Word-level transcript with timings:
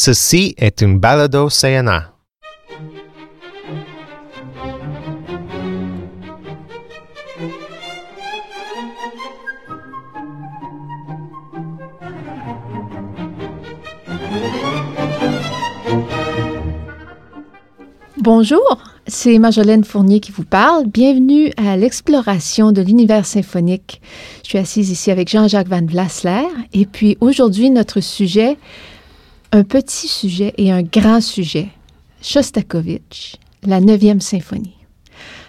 Ceci 0.00 0.54
est 0.58 0.80
une 0.80 0.96
balado 0.96 1.48
CNA. 1.48 2.12
Bonjour, 18.18 18.78
c'est 19.08 19.36
Marjolaine 19.40 19.82
Fournier 19.82 20.20
qui 20.20 20.30
vous 20.30 20.44
parle. 20.44 20.86
Bienvenue 20.86 21.50
à 21.56 21.76
l'exploration 21.76 22.70
de 22.70 22.82
l'univers 22.82 23.26
symphonique. 23.26 24.00
Je 24.44 24.50
suis 24.50 24.58
assise 24.58 24.90
ici 24.90 25.10
avec 25.10 25.28
Jean-Jacques 25.28 25.66
Van 25.66 25.84
Vlasler 25.84 26.46
et 26.72 26.86
puis 26.86 27.18
aujourd'hui 27.20 27.70
notre 27.70 27.98
sujet, 27.98 28.58
un 29.52 29.64
petit 29.64 30.08
sujet 30.08 30.54
et 30.58 30.70
un 30.70 30.82
grand 30.82 31.20
sujet, 31.20 31.68
Shostakovich, 32.22 33.36
la 33.62 33.80
neuvième 33.80 34.20
symphonie. 34.20 34.76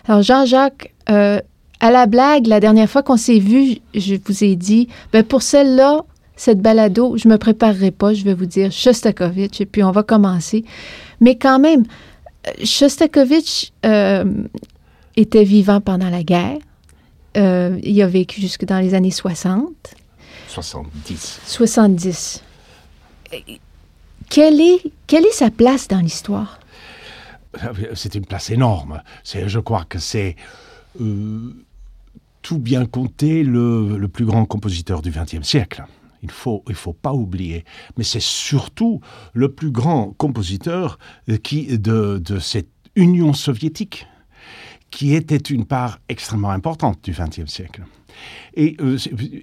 Alors 0.08 0.22
Jean-Jacques, 0.22 0.94
euh, 1.10 1.40
à 1.80 1.92
la 1.92 2.06
blague, 2.06 2.48
la 2.48 2.60
dernière 2.60 2.90
fois 2.90 3.04
qu'on 3.04 3.18
s'est 3.18 3.40
vu, 3.40 3.78
je 3.94 4.16
vous 4.24 4.44
ai 4.44 4.56
dit, 4.56 4.88
ben 5.14 5.24
pour 5.24 5.42
celle-là, 5.42 6.02
cette 6.36 6.62
balado, 6.62 7.18
je 7.18 7.28
me 7.28 7.38
préparerai 7.38 7.92
pas, 7.92 8.14
je 8.14 8.24
vais 8.24 8.34
vous 8.34 8.46
dire 8.46 8.72
Shostakovich 8.72 9.60
et 9.62 9.66
puis 9.66 9.84
on 9.84 9.92
va 9.92 10.04
commencer. 10.04 10.64
Mais 11.20 11.38
quand 11.38 11.60
même, 11.60 11.84
Shostakovich 12.64 13.74
euh, 13.86 14.26
était 15.18 15.44
vivant 15.44 15.82
pendant 15.82 16.10
la 16.10 16.24
guerre. 16.24 16.58
Euh, 17.38 17.78
il 17.84 18.02
a 18.02 18.08
vécu 18.08 18.42
jusque 18.42 18.66
dans 18.66 18.80
les 18.80 18.94
années 18.94 19.12
60. 19.12 19.70
70. 20.48 21.42
70. 21.46 22.44
Quelle 24.30 24.62
est, 24.62 24.84
quelle 25.08 25.26
est 25.26 25.34
sa 25.34 25.50
place 25.50 25.88
dans 25.88 26.00
l'histoire? 26.00 26.60
C'est 27.96 28.14
une 28.14 28.26
place 28.26 28.52
énorme. 28.52 29.02
Je 29.24 29.60
crois 29.60 29.84
que 29.84 29.98
c'est 29.98 30.36
euh, 31.02 31.54
tout 32.44 32.60
bien 32.60 32.86
compté 32.86 33.44
le, 33.44 33.98
le 33.98 34.08
plus 34.08 34.26
grand 34.26 34.46
compositeur 34.46 35.02
du 35.02 35.10
XXe 35.10 35.42
siècle. 35.42 35.84
Il 36.22 36.30
faut, 36.32 36.64
il 36.68 36.76
faut 36.76 36.94
pas 36.94 37.14
oublier. 37.14 37.66
Mais 37.98 38.04
c'est 38.04 38.22
surtout 38.22 39.02
le 39.34 39.52
plus 39.52 39.72
grand 39.72 40.14
compositeur 40.18 41.00
qui, 41.44 41.78
de, 41.80 42.22
de 42.24 42.40
cette 42.40 42.70
Union 42.96 43.34
soviétique, 43.34 44.06
qui 44.92 45.16
était 45.16 45.38
une 45.38 45.66
part 45.66 46.00
extrêmement 46.10 46.50
importante 46.52 47.04
du 47.04 47.12
XXe 47.12 47.52
siècle. 47.52 47.84
Et 48.56 48.76
euh, 48.82 48.98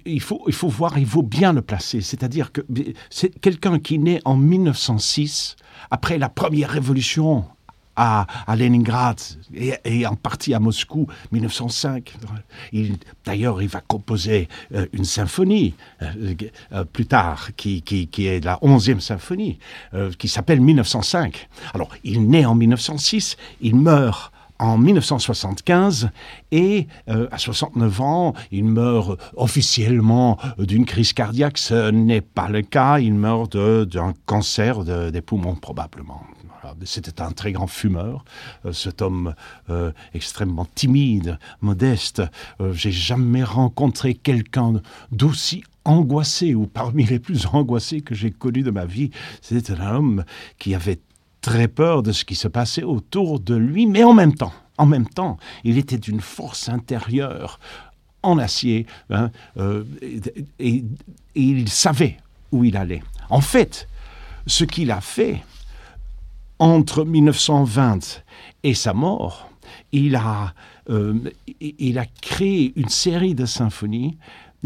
il, 0.05 0.21
faut, 0.21 0.43
il 0.47 0.53
faut 0.53 0.67
voir, 0.67 0.97
il 0.97 1.05
faut 1.05 1.23
bien 1.23 1.53
le 1.53 1.61
placer. 1.61 2.01
C'est-à-dire 2.01 2.51
que 2.51 2.61
c'est 3.09 3.39
quelqu'un 3.39 3.79
qui 3.79 3.99
naît 3.99 4.21
en 4.25 4.35
1906, 4.35 5.55
après 5.91 6.17
la 6.17 6.29
première 6.29 6.69
révolution 6.69 7.45
à, 7.95 8.27
Leningrad 8.55 9.19
et, 9.55 10.05
en 10.05 10.15
partie 10.15 10.53
à 10.53 10.59
Moscou, 10.59 11.07
1905. 11.31 12.13
D'ailleurs, 13.25 13.59
il 13.59 13.67
va 13.67 13.81
composer 13.81 14.47
euh, 14.75 14.85
une 14.93 15.03
symphonie 15.03 15.73
euh, 16.03 16.83
plus 16.93 17.07
tard, 17.07 17.49
qui, 17.57 17.81
qui, 17.81 18.07
qui, 18.07 18.27
est 18.27 18.45
la 18.45 18.57
11e 18.57 18.99
symphonie, 18.99 19.57
qui 20.19 20.27
s'appelle 20.27 20.61
1905. 20.61 21.49
Alors, 21.73 21.89
il 22.03 22.29
naît 22.29 22.45
en 22.45 22.53
1906, 22.53 23.35
il 23.61 23.75
meurt 23.75 24.31
en 24.59 24.77
1975 24.77 26.09
et 26.51 26.87
euh, 27.09 27.27
à 27.31 27.37
69 27.37 28.01
ans, 28.01 28.33
il 28.51 28.65
meurt 28.65 29.19
officiellement 29.35 30.37
d'une 30.57 30.85
crise 30.85 31.13
cardiaque. 31.13 31.57
Ce 31.57 31.91
n'est 31.91 32.21
pas 32.21 32.49
le 32.49 32.61
cas, 32.61 32.99
il 32.99 33.13
meurt 33.13 33.55
d'un 33.57 34.13
cancer 34.25 34.83
de, 34.83 35.09
des 35.09 35.21
poumons 35.21 35.55
probablement. 35.55 36.23
C'était 36.83 37.21
un 37.21 37.31
très 37.31 37.53
grand 37.53 37.67
fumeur, 37.67 38.25
euh, 38.65 38.73
cet 38.73 39.01
homme 39.01 39.35
euh, 39.69 39.93
extrêmement 40.13 40.67
timide, 40.75 41.39
modeste. 41.61 42.21
J'ai 42.73 42.91
jamais 42.91 43.43
rencontré 43.43 44.15
quelqu'un 44.15 44.81
d'aussi 45.11 45.63
angoissé 45.85 46.53
ou 46.53 46.67
parmi 46.67 47.05
les 47.05 47.19
plus 47.19 47.47
angoissés 47.53 48.01
que 48.01 48.13
j'ai 48.13 48.31
connus 48.31 48.63
de 48.63 48.71
ma 48.71 48.85
vie. 48.85 49.11
C'était 49.41 49.73
un 49.73 49.95
homme 49.95 50.25
qui 50.59 50.75
avait 50.75 50.99
très 51.47 51.69
peur 51.69 52.03
de 52.03 52.11
ce 52.11 52.25
qui 52.25 52.35
se 52.35 52.49
passait 52.49 52.83
autour 52.83 53.39
de 53.39 53.55
lui, 53.55 53.87
mais 53.87 54.03
en 54.03 54.13
même 54.13 54.35
temps, 54.35 54.51
en 54.77 54.85
même 54.85 55.07
temps, 55.07 55.37
il 55.63 55.77
était 55.77 55.97
d'une 55.97 56.19
force 56.19 56.67
intérieure 56.67 57.61
en 58.21 58.37
acier 58.37 58.85
hein, 59.09 59.31
euh, 59.55 59.85
et, 60.59 60.83
il 61.35 61.69
savait 61.69 62.17
où 62.51 62.65
il 62.65 62.75
allait. 62.75 63.01
En 63.29 63.39
fait, 63.39 63.87
ce 64.45 64.65
qu'il 64.65 64.91
a 64.91 64.99
fait, 64.99 65.41
entre 66.59 67.05
1920 67.05 68.23
et 68.63 68.73
sa 68.73 68.93
mort, 68.93 69.49
il 69.93 70.17
a, 70.17 70.53
euh, 70.89 71.13
il 71.61 71.97
a 71.97 72.05
créé 72.21 72.73
une 72.75 72.89
série 72.89 73.35
de 73.35 73.45
symphonies 73.45 74.17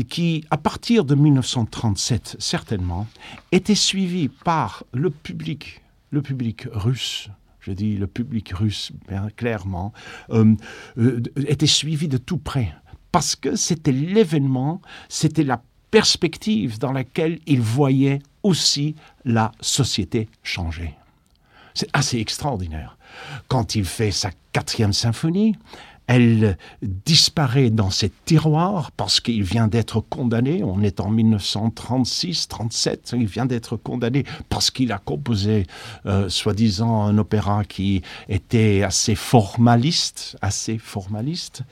qui, 0.09 0.45
à 0.49 0.57
partir 0.57 1.05
de 1.05 1.13
1937, 1.13 2.37
certainement, 2.39 3.05
était 3.51 3.75
suivie 3.75 4.29
par 4.29 4.83
le 4.93 5.11
public, 5.11 5.80
le 6.11 6.21
public 6.21 6.67
russe. 6.71 7.29
Je 7.59 7.71
dis 7.71 7.97
le 7.97 8.07
public 8.07 8.51
russe, 8.53 8.91
bien 9.07 9.29
clairement, 9.35 9.93
euh, 10.31 10.55
euh, 10.97 11.21
était 11.47 11.67
suivi 11.67 12.07
de 12.07 12.17
tout 12.17 12.37
près. 12.37 12.73
Parce 13.11 13.35
que 13.35 13.55
c'était 13.55 13.91
l'événement, 13.91 14.81
c'était 15.09 15.43
la 15.43 15.61
perspective 15.91 16.79
dans 16.79 16.91
laquelle 16.91 17.39
il 17.45 17.61
voyait 17.61 18.19
aussi 18.43 18.95
la 19.25 19.51
société 19.59 20.29
changer. 20.43 20.95
C'est 21.73 21.89
assez 21.93 22.17
extraordinaire. 22.19 22.97
Quand 23.47 23.75
il 23.75 23.85
fait 23.85 24.11
sa 24.11 24.31
quatrième 24.53 24.93
symphonie, 24.93 25.55
elle 26.07 26.57
disparaît 26.81 27.69
dans 27.69 27.89
ses 27.89 28.11
tiroirs 28.25 28.91
parce 28.91 29.21
qu'il 29.21 29.43
vient 29.43 29.67
d'être 29.67 30.01
condamné. 30.01 30.61
On 30.63 30.81
est 30.81 30.99
en 30.99 31.11
1936-37. 31.13 33.15
Il 33.17 33.27
vient 33.27 33.45
d'être 33.45 33.77
condamné 33.77 34.25
parce 34.49 34.71
qu'il 34.71 34.91
a 34.91 34.97
composé, 34.97 35.65
euh, 36.05 36.27
soi-disant, 36.27 37.03
un 37.03 37.17
opéra 37.17 37.63
qui 37.63 38.01
était 38.27 38.83
assez 38.83 39.15
formaliste, 39.15 40.37
assez 40.41 40.77
formaliste. 40.77 41.63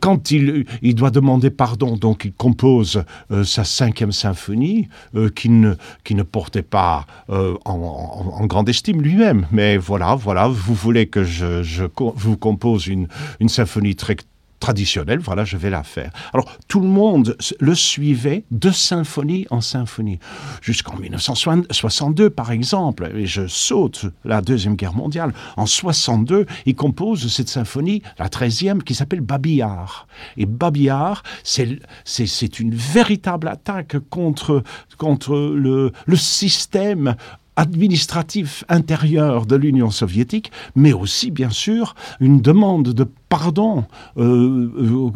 Quand 0.00 0.30
il, 0.30 0.64
doit 0.94 1.10
demander 1.10 1.50
pardon, 1.50 1.96
donc 1.96 2.24
il 2.24 2.32
compose 2.32 3.04
euh, 3.30 3.44
sa 3.44 3.64
cinquième 3.64 4.12
symphonie, 4.12 4.88
euh, 5.14 5.28
qui, 5.28 5.50
ne, 5.50 5.74
portait 6.22 6.62
pas 6.62 7.06
en 7.28 8.46
grande 8.46 8.68
estime 8.68 9.02
lui-même. 9.02 9.46
Mais 9.50 9.76
voilà, 9.76 10.14
voilà, 10.14 10.48
vous 10.48 10.74
voulez 10.74 11.06
que 11.06 11.24
je, 11.24 11.62
je 11.62 11.84
vous 11.96 12.36
compose 12.36 12.86
une, 12.86 13.08
une 13.40 13.48
symphonie 13.48 13.96
très 13.96 14.16
traditionnelle, 14.60 15.18
voilà, 15.18 15.44
je 15.44 15.56
vais 15.56 15.70
la 15.70 15.82
faire. 15.82 16.12
Alors, 16.32 16.56
tout 16.68 16.80
le 16.80 16.86
monde 16.86 17.36
le 17.58 17.74
suivait 17.74 18.44
de 18.50 18.70
symphonie 18.70 19.46
en 19.50 19.62
symphonie, 19.62 20.18
jusqu'en 20.60 20.96
1962, 20.96 22.28
par 22.30 22.52
exemple, 22.52 23.10
et 23.16 23.26
je 23.26 23.46
saute 23.46 24.04
la 24.24 24.42
Deuxième 24.42 24.76
Guerre 24.76 24.94
mondiale. 24.94 25.32
En 25.56 25.66
62, 25.66 26.46
il 26.66 26.74
compose 26.74 27.32
cette 27.32 27.48
symphonie, 27.48 28.02
la 28.18 28.28
13e, 28.28 28.82
qui 28.82 28.94
s'appelle 28.94 29.22
Babillard. 29.22 30.06
Et 30.36 30.44
Babillard, 30.44 31.22
c'est 31.42 32.60
une 32.60 32.74
véritable 32.74 33.48
attaque 33.48 33.96
contre, 34.10 34.62
contre 34.98 35.34
le, 35.34 35.92
le 36.04 36.16
système 36.16 37.16
administratif 37.60 38.64
intérieur 38.70 39.44
de 39.44 39.54
l'Union 39.54 39.90
soviétique, 39.90 40.50
mais 40.74 40.94
aussi, 40.94 41.30
bien 41.30 41.50
sûr, 41.50 41.94
une 42.18 42.40
demande 42.40 42.94
de 42.94 43.06
pardon 43.28 43.84
euh, 44.16 44.70
euh, 44.78 45.10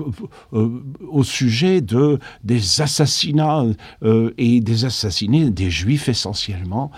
euh, 0.52 0.82
au 1.10 1.24
sujet 1.24 1.80
de, 1.80 2.18
des 2.44 2.82
assassinats 2.82 3.64
et 4.38 4.60
des 4.60 4.84
assassinés 4.84 5.50
des 5.50 5.70
juifs 5.70 6.08
essentiellement 6.08 6.90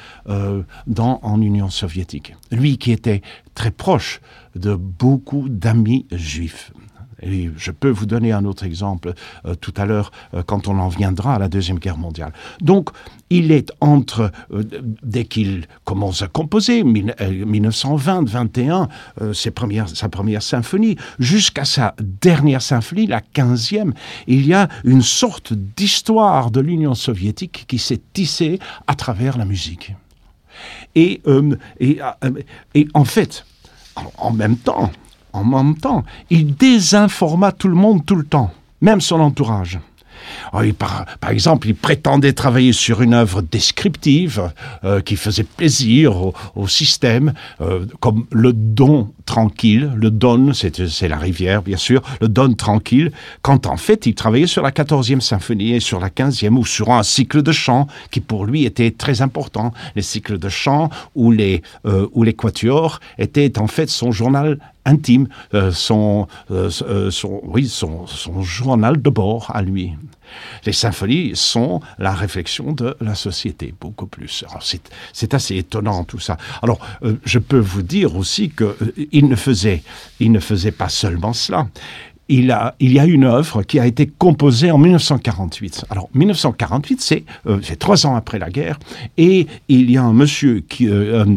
dans, 0.86 1.20
en 1.22 1.40
Union 1.40 1.70
soviétique. 1.70 2.34
Lui 2.50 2.76
qui 2.76 2.90
était 2.90 3.22
très 3.54 3.70
proche 3.70 4.20
de 4.56 4.74
beaucoup 4.74 5.48
d'amis 5.48 6.06
juifs. 6.10 6.72
Je 7.22 7.70
peux 7.70 7.90
vous 7.90 8.06
donner 8.06 8.32
un 8.32 8.44
autre 8.44 8.64
exemple 8.64 9.14
euh, 9.46 9.54
tout 9.54 9.72
à 9.76 9.86
l'heure 9.86 10.10
euh, 10.34 10.42
quand 10.42 10.68
on 10.68 10.78
en 10.78 10.88
viendra 10.88 11.34
à 11.34 11.38
la 11.38 11.48
Deuxième 11.48 11.78
Guerre 11.78 11.96
mondiale. 11.96 12.32
Donc, 12.60 12.90
il 13.30 13.52
est 13.52 13.72
entre, 13.80 14.30
euh, 14.52 14.62
dès 15.02 15.24
qu'il 15.24 15.66
commence 15.84 16.22
à 16.22 16.28
composer, 16.28 16.84
1920-21, 16.84 18.88
euh, 19.20 19.32
sa 19.32 20.08
première 20.08 20.42
symphonie, 20.42 20.96
jusqu'à 21.18 21.64
sa 21.64 21.94
dernière 22.00 22.62
symphonie, 22.62 23.06
la 23.06 23.20
15e, 23.20 23.92
il 24.26 24.46
y 24.46 24.54
a 24.54 24.68
une 24.84 25.02
sorte 25.02 25.52
d'histoire 25.52 26.50
de 26.50 26.60
l'Union 26.60 26.94
soviétique 26.94 27.64
qui 27.66 27.78
s'est 27.78 28.00
tissée 28.12 28.58
à 28.86 28.94
travers 28.94 29.38
la 29.38 29.44
musique. 29.44 29.94
Et, 30.94 31.20
et, 31.80 31.98
en 32.94 33.04
fait, 33.04 33.44
en 34.16 34.30
même 34.30 34.56
temps, 34.56 34.90
en 35.36 35.44
même 35.44 35.76
temps, 35.76 36.04
il 36.30 36.54
désinforma 36.54 37.52
tout 37.52 37.68
le 37.68 37.74
monde 37.74 38.04
tout 38.04 38.16
le 38.16 38.24
temps, 38.24 38.50
même 38.80 39.00
son 39.00 39.20
entourage. 39.20 39.78
Oh, 40.52 40.60
par, 40.78 41.30
exemple, 41.30 41.68
il 41.68 41.74
prétendait 41.74 42.32
travailler 42.32 42.72
sur 42.72 43.02
une 43.02 43.14
œuvre 43.14 43.42
descriptive 43.42 44.50
euh, 44.84 45.00
qui 45.00 45.16
faisait 45.16 45.44
plaisir 45.44 46.32
au, 46.54 46.68
système, 46.68 47.32
euh, 47.60 47.86
comme 48.00 48.26
le 48.32 48.52
don 48.52 49.12
tranquille, 49.26 49.92
le 49.94 50.10
don, 50.10 50.52
c'est 50.54 51.08
la 51.08 51.18
rivière 51.18 51.62
bien 51.62 51.76
sûr, 51.76 52.02
le 52.20 52.28
don 52.28 52.54
tranquille, 52.54 53.12
quand 53.42 53.66
en 53.66 53.76
fait 53.76 54.06
il 54.06 54.14
travaillait 54.14 54.46
sur 54.46 54.62
la 54.62 54.70
14e 54.70 55.20
symphonie 55.20 55.72
et 55.72 55.80
sur 55.80 56.00
la 56.00 56.08
15e 56.08 56.56
ou 56.56 56.64
sur 56.64 56.90
un 56.90 57.02
cycle 57.02 57.42
de 57.42 57.52
chants 57.52 57.86
qui 58.10 58.20
pour 58.20 58.46
lui 58.46 58.64
était 58.64 58.92
très 58.92 59.20
important. 59.20 59.72
Les 59.96 60.02
cycles 60.02 60.38
de 60.38 60.48
chants 60.48 60.88
ou 61.14 61.30
les, 61.30 61.62
euh, 61.84 62.08
les 62.22 62.34
quatuors 62.34 63.00
étaient 63.18 63.58
en 63.58 63.66
fait 63.66 63.90
son 63.90 64.12
journal 64.12 64.58
intime, 64.86 65.28
euh, 65.52 65.72
son, 65.72 66.26
euh, 66.50 66.70
euh, 66.82 67.10
son, 67.10 67.40
oui, 67.44 67.68
son, 67.68 68.06
journal 68.42 69.02
de 69.02 69.10
bord 69.10 69.50
à 69.52 69.60
lui. 69.60 69.92
Les 70.64 70.72
symphonies 70.72 71.32
sont 71.34 71.80
la 71.98 72.12
réflexion 72.12 72.72
de 72.72 72.96
la 73.00 73.14
société, 73.14 73.74
beaucoup 73.80 74.06
plus. 74.06 74.44
C'est 75.12 75.34
assez 75.34 75.56
étonnant 75.56 76.04
tout 76.04 76.18
ça. 76.18 76.36
Alors, 76.62 76.78
je 77.24 77.38
peux 77.38 77.58
vous 77.58 77.82
dire 77.82 78.16
aussi 78.16 78.50
qu'il 78.50 79.28
ne, 79.28 79.36
faisait, 79.36 79.82
ne 80.20 80.40
faisait 80.40 80.72
pas 80.72 80.88
seulement 80.88 81.32
cela. 81.32 81.68
Il, 82.28 82.50
a, 82.50 82.74
il, 82.80 82.92
y 82.92 82.98
a 82.98 83.04
une 83.04 83.22
œuvre 83.22 83.62
qui 83.62 83.78
a 83.78 83.86
été 83.86 84.08
composée 84.08 84.72
en 84.72 84.78
1948. 84.78 85.84
Alors, 85.90 86.08
1948, 86.14 87.00
c'est 87.62 87.76
trois 87.78 88.04
ans 88.04 88.16
après 88.16 88.40
la 88.40 88.50
guerre, 88.50 88.80
et 89.16 89.46
il 89.68 89.90
y 89.90 89.96
a 89.96 90.02
un 90.02 90.12
monsieur 90.12 90.60
qui, 90.60 90.88
un 90.88 91.36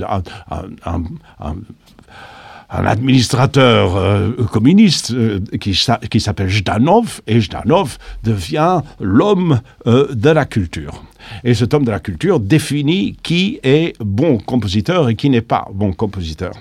administrateur 2.70 3.96
euh, 3.96 4.32
communiste 4.52 5.12
euh, 5.12 5.40
qui, 5.60 5.78
qui 6.10 6.20
s'appelle 6.20 6.50
Jdanov, 6.50 7.22
et 7.28 7.42
Jdanov 7.42 7.98
devient 8.24 8.82
l'homme 9.00 9.62
euh, 9.88 10.14
de 10.14 10.30
la 10.30 10.46
culture. 10.46 11.04
Et 11.44 11.54
cet 11.54 11.74
homme 11.74 11.84
de 11.84 11.92
la 11.92 12.00
culture 12.00 12.40
définit 12.40 13.18
qui 13.22 13.60
est 13.64 13.94
bon 14.00 14.38
compositeur 14.38 15.10
et 15.10 15.16
qui 15.16 15.30
n'est 15.30 15.42
pas 15.42 15.68
bon 15.74 15.92
compositeur. 15.94 16.54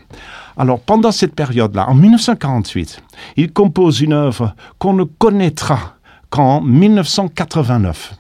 Alors, 0.56 0.81
pendant 0.81 1.12
cette 1.12 1.34
période-là, 1.34 1.88
en 1.88 1.94
1948, 1.94 3.00
il 3.37 3.52
compose 3.52 4.00
une 4.00 4.12
œuvre 4.12 4.54
qu'on 4.78 4.94
ne 4.94 5.04
connaîtra 5.04 5.94
qu'en 6.31 6.61
1989. 6.61 8.14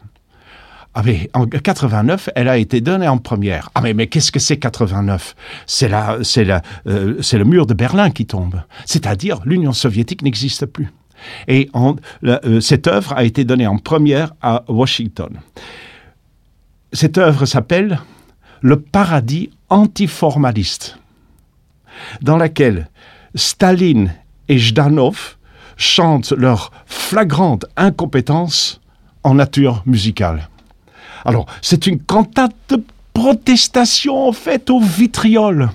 Ah 0.94 1.02
mais 1.04 1.30
en 1.34 1.46
89, 1.46 2.30
elle 2.34 2.48
a 2.48 2.58
été 2.58 2.80
donnée 2.80 3.08
en 3.08 3.18
première. 3.18 3.70
Ah 3.74 3.80
mais, 3.82 3.94
mais 3.94 4.06
qu'est-ce 4.06 4.32
que 4.32 4.40
c'est 4.40 4.56
89 4.56 5.36
C'est 5.66 5.88
la, 5.88 6.18
c'est 6.22 6.44
la, 6.44 6.62
euh, 6.86 7.20
c'est 7.22 7.38
le 7.38 7.44
mur 7.44 7.66
de 7.66 7.74
Berlin 7.74 8.10
qui 8.10 8.26
tombe. 8.26 8.62
C'est-à-dire 8.84 9.40
l'Union 9.44 9.72
soviétique 9.72 10.22
n'existe 10.22 10.66
plus. 10.66 10.88
Et 11.46 11.70
euh, 12.24 12.60
cette 12.60 12.86
œuvre 12.86 13.12
a 13.12 13.24
été 13.24 13.44
donnée 13.44 13.66
en 13.66 13.78
première 13.78 14.32
à 14.40 14.64
Washington. 14.68 15.40
Cette 16.92 17.18
œuvre 17.18 17.44
s'appelle 17.44 18.00
Le 18.60 18.80
paradis 18.80 19.50
antiformaliste, 19.68 20.98
dans 22.22 22.36
laquelle 22.36 22.88
Staline 23.34 24.14
et 24.48 24.58
Jdanov 24.58 25.36
chantent 25.76 26.32
leur 26.32 26.72
flagrante 26.86 27.66
incompétence 27.76 28.80
en 29.22 29.34
nature 29.34 29.82
musicale. 29.86 30.48
Alors, 31.24 31.46
c'est 31.62 31.86
une 31.86 31.98
cantate 31.98 32.54
de 32.68 32.82
protestation 33.12 34.28
en 34.28 34.32
fait 34.32 34.70
au 34.70 34.80
vitriol, 34.80 35.70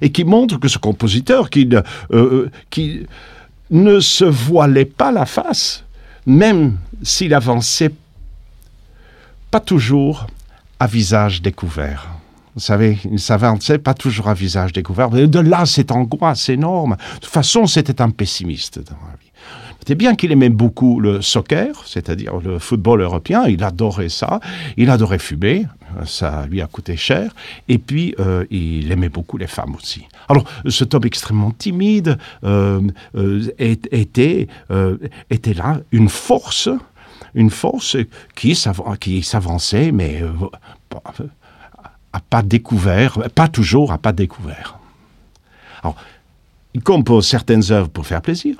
et 0.00 0.12
qui 0.12 0.24
montre 0.24 0.58
que 0.58 0.68
ce 0.68 0.78
compositeur 0.78 1.50
qui, 1.50 1.68
euh, 1.72 1.82
euh, 2.12 2.50
qui 2.70 3.06
ne 3.70 4.00
se 4.00 4.24
voilait 4.24 4.84
pas 4.84 5.10
la 5.10 5.26
face, 5.26 5.84
même 6.26 6.76
s'il 7.02 7.32
avançait 7.34 7.92
pas 9.50 9.60
toujours 9.60 10.26
à 10.78 10.86
visage 10.86 11.42
découvert. 11.42 12.08
Vous 12.54 12.60
savez, 12.60 12.98
il 13.10 13.18
s'avançait 13.18 13.78
pas 13.78 13.94
toujours 13.94 14.28
à 14.28 14.34
visage 14.34 14.72
découvert. 14.72 15.08
De 15.08 15.38
là, 15.38 15.64
cette 15.64 15.90
angoisse 15.90 16.50
énorme. 16.50 16.96
De 17.14 17.20
toute 17.20 17.32
façon, 17.32 17.66
c'était 17.66 18.02
un 18.02 18.10
pessimiste 18.10 18.78
dans 18.78 18.98
la 19.06 19.16
vie. 19.18 19.31
C'était 19.82 19.96
bien 19.96 20.14
qu'il 20.14 20.30
aimait 20.30 20.48
beaucoup 20.48 21.00
le 21.00 21.22
soccer, 21.22 21.88
c'est-à-dire 21.88 22.36
le 22.36 22.60
football 22.60 23.00
européen. 23.00 23.46
Il 23.48 23.64
adorait 23.64 24.10
ça. 24.10 24.38
Il 24.76 24.90
adorait 24.90 25.18
fumer. 25.18 25.66
Ça 26.04 26.46
lui 26.48 26.62
a 26.62 26.68
coûté 26.68 26.96
cher. 26.96 27.34
Et 27.66 27.78
puis, 27.78 28.14
euh, 28.20 28.44
il 28.52 28.92
aimait 28.92 29.08
beaucoup 29.08 29.38
les 29.38 29.48
femmes 29.48 29.74
aussi. 29.74 30.06
Alors, 30.28 30.44
cet 30.68 30.94
homme 30.94 31.04
extrêmement 31.04 31.50
timide 31.50 32.16
euh, 32.44 32.80
euh, 33.16 33.52
était, 33.58 34.46
était 35.30 35.54
là 35.54 35.80
une 35.90 36.08
force, 36.08 36.68
une 37.34 37.50
force 37.50 37.96
qui 38.36 38.54
s'avançait, 38.54 39.90
mais 39.90 40.22
à 42.12 42.20
pas 42.20 42.42
découvert, 42.42 43.18
pas 43.34 43.48
toujours 43.48 43.90
à 43.90 43.98
pas 43.98 44.12
découvert. 44.12 44.78
Alors, 45.82 45.96
il 46.72 46.84
compose 46.84 47.26
certaines 47.26 47.72
œuvres 47.72 47.88
pour 47.88 48.06
faire 48.06 48.22
plaisir 48.22 48.54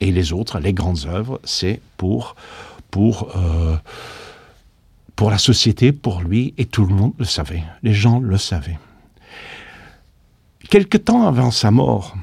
et 0.00 0.12
les 0.12 0.32
autres, 0.32 0.58
les 0.58 0.72
grandes 0.72 1.06
œuvres, 1.06 1.40
c'est 1.44 1.80
pour, 1.96 2.36
pour, 2.90 3.30
euh, 3.36 3.76
pour 5.16 5.30
la 5.30 5.38
société, 5.38 5.92
pour 5.92 6.22
lui, 6.22 6.54
et 6.58 6.64
tout 6.64 6.86
le 6.86 6.94
monde 6.94 7.12
le 7.18 7.24
savait. 7.24 7.62
Les 7.82 7.92
gens 7.92 8.18
le 8.18 8.38
savaient. 8.38 8.78
Quelque 10.68 10.98
temps 10.98 11.26
avant 11.26 11.50
sa 11.50 11.70
mort, 11.70 12.16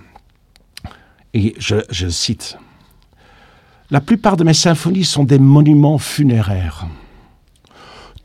et 1.33 1.53
je, 1.59 1.75
je 1.89 2.07
cite, 2.07 2.57
La 3.91 4.01
plupart 4.01 4.38
de 4.38 4.44
mes 4.44 4.53
symphonies 4.53 5.06
sont 5.06 5.23
des 5.23 5.39
monuments 5.39 5.97
funéraires. 5.97 6.88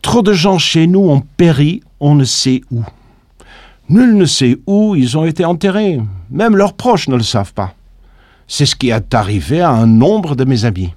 Trop 0.00 0.22
de 0.22 0.32
gens 0.32 0.58
chez 0.58 0.86
nous 0.86 1.08
ont 1.08 1.20
péri, 1.20 1.82
on 2.00 2.14
ne 2.14 2.24
sait 2.24 2.62
où. 2.70 2.82
Nul 3.88 4.16
ne 4.16 4.24
sait 4.24 4.58
où 4.66 4.96
ils 4.96 5.18
ont 5.18 5.24
été 5.24 5.44
enterrés. 5.44 6.00
Même 6.30 6.56
leurs 6.56 6.74
proches 6.74 7.08
ne 7.08 7.16
le 7.16 7.22
savent 7.22 7.52
pas. 7.52 7.74
C'est 8.54 8.66
ce 8.66 8.76
qui 8.76 8.90
est 8.90 9.14
arrivé 9.14 9.62
à 9.62 9.70
un 9.70 9.86
nombre 9.86 10.36
de 10.36 10.44
mes 10.44 10.66
amis. 10.66 10.92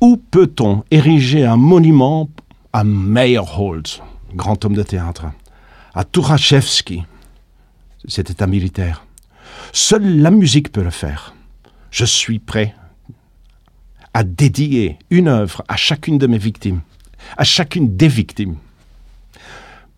Où 0.00 0.16
peut-on 0.16 0.82
ériger 0.90 1.44
un 1.44 1.56
monument 1.56 2.28
à 2.72 2.82
Meyerhold, 2.82 3.86
grand 4.34 4.64
homme 4.64 4.74
de 4.74 4.82
théâtre, 4.82 5.26
à 5.94 6.02
Turachevsky, 6.02 7.04
c'était 8.08 8.42
un 8.42 8.48
militaire 8.48 9.06
Seule 9.70 10.22
la 10.22 10.32
musique 10.32 10.72
peut 10.72 10.82
le 10.82 10.90
faire. 10.90 11.36
Je 11.92 12.04
suis 12.04 12.40
prêt 12.40 12.74
à 14.12 14.24
dédier 14.24 14.98
une 15.10 15.28
œuvre 15.28 15.62
à 15.68 15.76
chacune 15.76 16.18
de 16.18 16.26
mes 16.26 16.38
victimes, 16.38 16.80
à 17.36 17.44
chacune 17.44 17.96
des 17.96 18.08
victimes. 18.08 18.56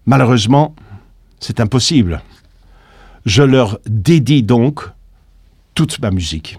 Malheureusement, 0.05 0.75
c'est 1.41 1.61
impossible. 1.61 2.21
Je 3.25 3.43
leur 3.43 3.79
dédie 3.87 4.43
donc 4.43 4.83
toute 5.79 6.01
ma 6.01 6.11
musique. 6.11 6.59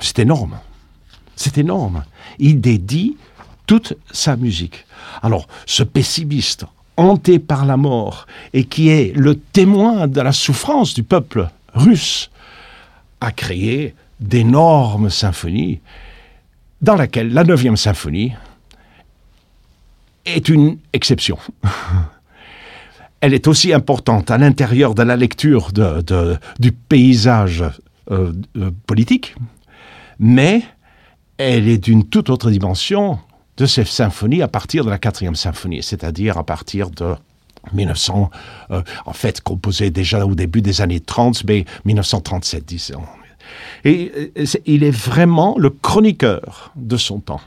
C'est 0.00 0.18
énorme. 0.18 0.58
C'est 1.36 1.56
énorme. 1.56 2.02
Il 2.40 2.60
dédie 2.60 3.16
toute 3.68 3.92
sa 4.10 4.34
musique. 4.34 4.84
Alors, 5.22 5.46
ce 5.64 5.84
pessimiste, 5.84 6.64
hanté 6.96 7.38
par 7.38 7.64
la 7.64 7.76
mort, 7.76 8.26
et 8.54 8.64
qui 8.64 8.88
est 8.88 9.16
le 9.16 9.38
témoin 9.38 10.08
de 10.08 10.20
la 10.20 10.32
souffrance 10.32 10.94
du 10.94 11.04
peuple 11.04 11.48
russe, 11.74 12.28
a 13.20 13.30
créé 13.30 13.94
d'énormes 14.18 15.08
symphonies, 15.08 15.78
dans 16.82 16.96
laquelle 16.96 17.32
la 17.32 17.44
neuvième 17.44 17.76
symphonie 17.76 18.32
est 20.24 20.48
une 20.48 20.78
exception. 20.92 21.38
elle 23.20 23.34
est 23.34 23.46
aussi 23.46 23.72
importante 23.72 24.30
à 24.30 24.38
l'intérieur 24.38 24.94
de 24.94 25.02
la 25.02 25.16
lecture 25.16 25.70
du 26.58 26.72
paysage 26.72 27.64
euh, 28.10 28.32
euh, 28.56 28.70
politique, 28.86 29.34
mais 30.18 30.62
elle 31.38 31.68
est 31.68 31.78
d'une 31.78 32.04
toute 32.04 32.28
autre 32.30 32.50
dimension 32.50 33.18
de 33.56 33.66
cette 33.66 33.86
symphonie 33.86 34.42
à 34.42 34.48
partir 34.48 34.84
de 34.84 34.90
la 34.90 34.98
quatrième 34.98 35.36
symphonie, 35.36 35.82
c'est-à-dire 35.82 36.36
à 36.36 36.44
partir 36.44 36.90
de 36.90 37.14
1900, 37.72 38.30
euh, 38.70 38.82
en 39.06 39.12
fait 39.12 39.40
composée 39.40 39.90
déjà 39.90 40.26
au 40.26 40.34
début 40.34 40.60
des 40.60 40.80
années 40.80 41.00
30, 41.00 41.44
mais 41.44 41.64
1937, 41.84 42.64
disons. 42.64 43.02
Et 43.84 44.32
il 44.66 44.84
est 44.84 44.90
vraiment 44.90 45.56
le 45.58 45.70
chroniqueur 45.70 46.72
de 46.76 46.96
son 46.96 47.20
temps. 47.20 47.40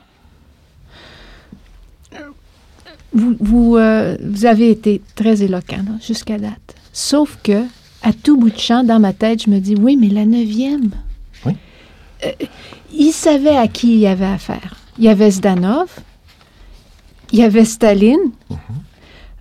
Vous, 3.14 3.78
euh, 3.78 4.18
vous, 4.24 4.46
avez 4.46 4.70
été 4.70 5.02
très 5.16 5.42
éloquent 5.42 5.84
jusqu'à 6.06 6.38
date. 6.38 6.76
Sauf 6.94 7.38
que, 7.44 7.64
à 8.04 8.14
tout 8.14 8.38
bout 8.38 8.50
de 8.50 8.60
champ, 8.60 8.84
dans 8.84 9.00
ma 9.00 9.14
tête, 9.14 9.44
je 9.44 9.50
me 9.50 9.60
dis, 9.60 9.76
oui, 9.76 9.98
mais 9.98 10.10
la 10.10 10.26
neuvième. 10.26 10.92
Oui. 11.46 11.54
Euh, 12.26 12.32
il 12.94 13.12
savait 13.12 13.58
à 13.58 13.68
qui 13.68 13.94
il 13.94 14.00
y 14.00 14.08
avait 14.08 14.26
affaire. 14.26 14.76
Il 14.98 15.06
y 15.06 15.10
avait 15.10 15.32
Zdanov, 15.32 15.90
il 17.32 17.40
y 17.40 17.44
avait 17.44 17.66
Staline, 17.66 18.18
mhm. 18.50 18.58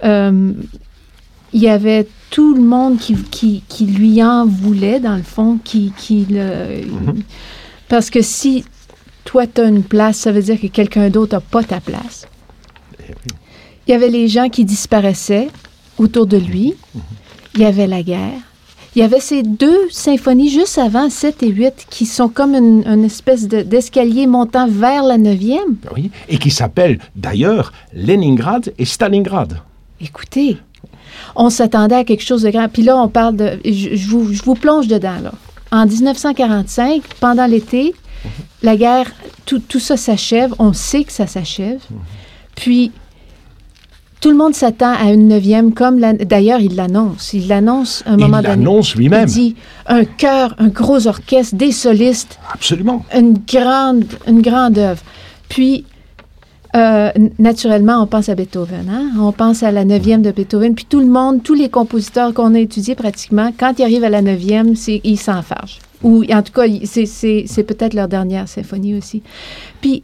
euh, 0.05 0.53
il 1.53 1.63
y 1.63 1.69
avait 1.69 2.07
tout 2.31 2.55
le 2.55 2.61
monde 2.61 2.99
qui, 2.99 3.15
qui, 3.15 3.63
qui, 3.69 3.87
lui 3.87 4.23
en 4.23 4.45
voulait, 4.45 5.01
dans 5.01 5.17
le 5.17 5.23
fond, 5.23 5.59
qui, 5.63 5.93
qui 5.97 6.27
le... 6.29 6.85
Mhm. 6.85 7.23
Parce 7.89 8.11
que 8.11 8.21
si 8.21 8.65
toi, 9.25 9.47
tu 9.47 9.61
as 9.61 9.65
une 9.65 9.83
place, 9.83 10.19
ça 10.19 10.33
veut 10.33 10.43
dire 10.43 10.61
que 10.61 10.67
quelqu'un 10.67 11.09
d'autre 11.09 11.37
n'a 11.37 11.41
pas 11.41 11.63
ta 11.63 11.81
place. 11.81 12.27
Il 13.87 13.93
y 13.93 13.95
avait 13.95 14.09
les 14.11 14.29
gens 14.29 14.49
qui 14.49 14.65
disparaissaient 14.65 15.49
autour 15.99 16.27
de 16.27 16.37
lui. 16.37 16.75
Il 17.55 17.61
y 17.61 17.65
avait 17.65 17.87
la 17.87 18.03
guerre. 18.03 18.33
Il 18.95 19.01
y 19.01 19.03
avait 19.03 19.21
ces 19.21 19.43
deux 19.43 19.79
symphonies 19.91 20.49
juste 20.51 20.79
avant, 20.79 21.11
7 21.11 21.43
et 21.43 21.49
8, 21.49 21.87
qui 21.91 22.07
sont 22.07 22.29
comme 22.29 22.55
une, 22.55 22.83
une 22.87 23.05
espèce 23.05 23.47
de- 23.47 23.61
d'escalier 23.63 24.27
montant 24.27 24.67
vers 24.69 25.03
la 25.03 25.19
neuvième. 25.19 25.77
Oui, 25.95 26.11
et 26.31 26.39
qui 26.39 26.51
s'appelle 26.51 26.99
d'ailleurs 27.15 27.73
Leningrad 27.95 28.73
et 28.79 28.87
Stalingrad. 28.87 29.59
Écoutez, 30.01 30.57
on 31.35 31.51
s'attendait 31.51 31.95
à 31.97 32.05
quelque 32.05 32.25
chose 32.25 32.43
de 32.43 32.51
grand. 32.51 32.69
Puis 32.69 32.83
là, 32.83 32.97
on 32.97 33.09
parle 33.09 33.37
de... 33.37 33.59
Je, 33.65 33.95
je 33.97 34.09
vous, 34.09 34.33
je 34.33 34.43
vous 34.43 34.55
plonge 34.55 34.89
dedans, 34.89 35.21
là. 35.23 35.33
En 35.73 35.85
1945, 35.85 37.03
pendant 37.21 37.47
l'été, 37.47 37.95
la 38.63 38.77
guerre, 38.77 39.11
tout, 39.45 39.59
tout 39.59 39.81
ça 39.81 39.97
s'achève. 39.99 40.55
On 40.59 40.73
sait 40.73 41.05
que 41.05 41.13
ça 41.13 41.27
s'achève. 41.27 41.81
Puis, 42.55 42.93
tout 44.27 44.33
le 44.33 44.39
monde 44.39 44.57
s'attend 44.57 44.93
à 44.93 45.13
une 45.13 45.29
neuvième, 45.29 45.73
comme... 45.73 46.01
la- 46.01 46.13
D'ailleurs, 46.15 46.59
il 46.59 46.75
l'annonce. 46.75 47.33
Il 47.33 47.47
l'annonce 47.47 48.03
un 48.07 48.15
Il 48.17 48.23
moment 48.23 48.39
donné. 48.39 48.49
l'annonce 48.49 48.97
lui-même. 48.97 49.29
Il 49.29 49.33
dit 49.33 49.57
un 49.87 50.05
chœur, 50.05 50.57
un 50.59 50.67
gros 50.67 51.07
orchestre, 51.07 51.55
des 51.55 51.71
solistes, 51.71 52.37
Absolument. 52.53 53.05
une 53.15 53.39
grande, 53.47 54.05
une 54.27 54.43
grande 54.43 54.79
œuvre. 54.79 55.01
Puis, 55.49 55.85
euh, 56.75 57.11
naturellement, 57.39 58.03
on 58.03 58.09
pense 58.09 58.29
à 58.29 58.35
Beethoven. 58.35 58.89
hein? 58.91 59.11
On 59.21 59.31
pense 59.31 59.63
à 59.63 59.71
la 59.71 59.85
neuvième 59.85 60.23
de 60.23 60.33
Beethoven. 60.33 60.75
Puis 60.75 60.87
tout 60.87 60.99
le 60.99 61.07
monde, 61.07 61.45
tous 61.45 61.55
les 61.55 61.69
compositeurs 61.69 62.35
qu'on 62.35 62.53
a 62.57 62.59
étudiés 62.59 62.97
pratiquement, 62.97 63.53
quand 63.57 63.75
ils 63.79 63.85
arrivent 63.85 64.03
à 64.03 64.11
la 64.11 64.23
neuvième, 64.23 64.75
c'est, 64.75 65.01
ils 65.05 65.19
s'en 65.21 65.41
fâchent. 65.43 65.79
Ou 66.03 66.25
en 66.33 66.43
tout 66.43 66.53
cas, 66.53 66.67
il- 66.67 66.85
c'est, 66.89 67.07
c'est- 67.07 67.45
c'est 67.47 67.63
peut-être 67.63 67.95
leur 67.95 68.09
dernière 68.09 68.49
symphonie 68.49 68.99
aussi. 68.99 69.23
Puis, 69.81 70.03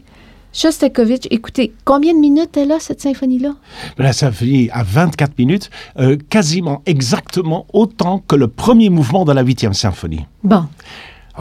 Shostakovich, 0.52 1.26
écoutez, 1.30 1.72
combien 1.84 2.12
de 2.12 2.18
minutes 2.18 2.56
est 2.56 2.66
là, 2.66 2.76
cette 2.78 3.00
symphonie-là? 3.00 3.54
La 3.96 4.12
symphonie 4.12 4.68
à 4.70 4.82
24 4.82 5.38
minutes, 5.38 5.70
euh, 5.98 6.16
quasiment 6.28 6.82
exactement 6.84 7.66
autant 7.72 8.22
que 8.26 8.36
le 8.36 8.48
premier 8.48 8.90
mouvement 8.90 9.24
de 9.24 9.32
la 9.32 9.42
huitième 9.42 9.72
symphonie. 9.72 10.26
Bon. 10.44 10.64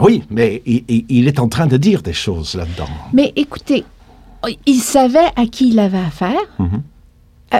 Oui, 0.00 0.22
mais 0.30 0.62
il, 0.64 1.28
est 1.28 1.38
en 1.38 1.48
train 1.48 1.66
de 1.66 1.76
dire 1.76 2.00
des 2.00 2.14
choses 2.14 2.54
là-dedans. 2.54 2.88
Mais 3.12 3.34
écoutez, 3.36 3.84
il 4.64 4.80
savait 4.80 5.30
à 5.36 5.44
qui 5.44 5.68
il 5.68 5.78
avait 5.78 5.98
affaire. 5.98 6.40
Mhm. 6.58 6.82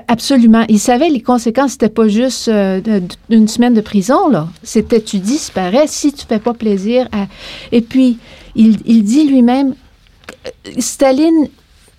Absolument. 0.09 0.64
Il 0.71 0.78
savait 0.78 1.11
les 1.11 1.21
conséquences. 1.21 1.73
C'était 1.73 1.90
pas 1.90 2.09
juste 2.09 2.49
euh, 2.49 2.80
d'une 3.28 3.47
semaine 3.47 3.75
de 3.75 3.82
prison, 3.82 4.30
là. 4.30 4.49
C'était 4.62 5.02
tu 5.02 5.18
disparais 5.18 5.87
si 5.87 6.14
tu 6.14 6.25
fais 6.25 6.38
pas 6.38 6.54
plaisir 6.54 7.06
à. 7.12 7.26
Et 7.73 7.82
puis, 7.82 8.16
il, 8.54 8.78
il 8.87 9.04
dit 9.04 9.28
lui-même 9.28 9.75
Staline, 10.78 11.49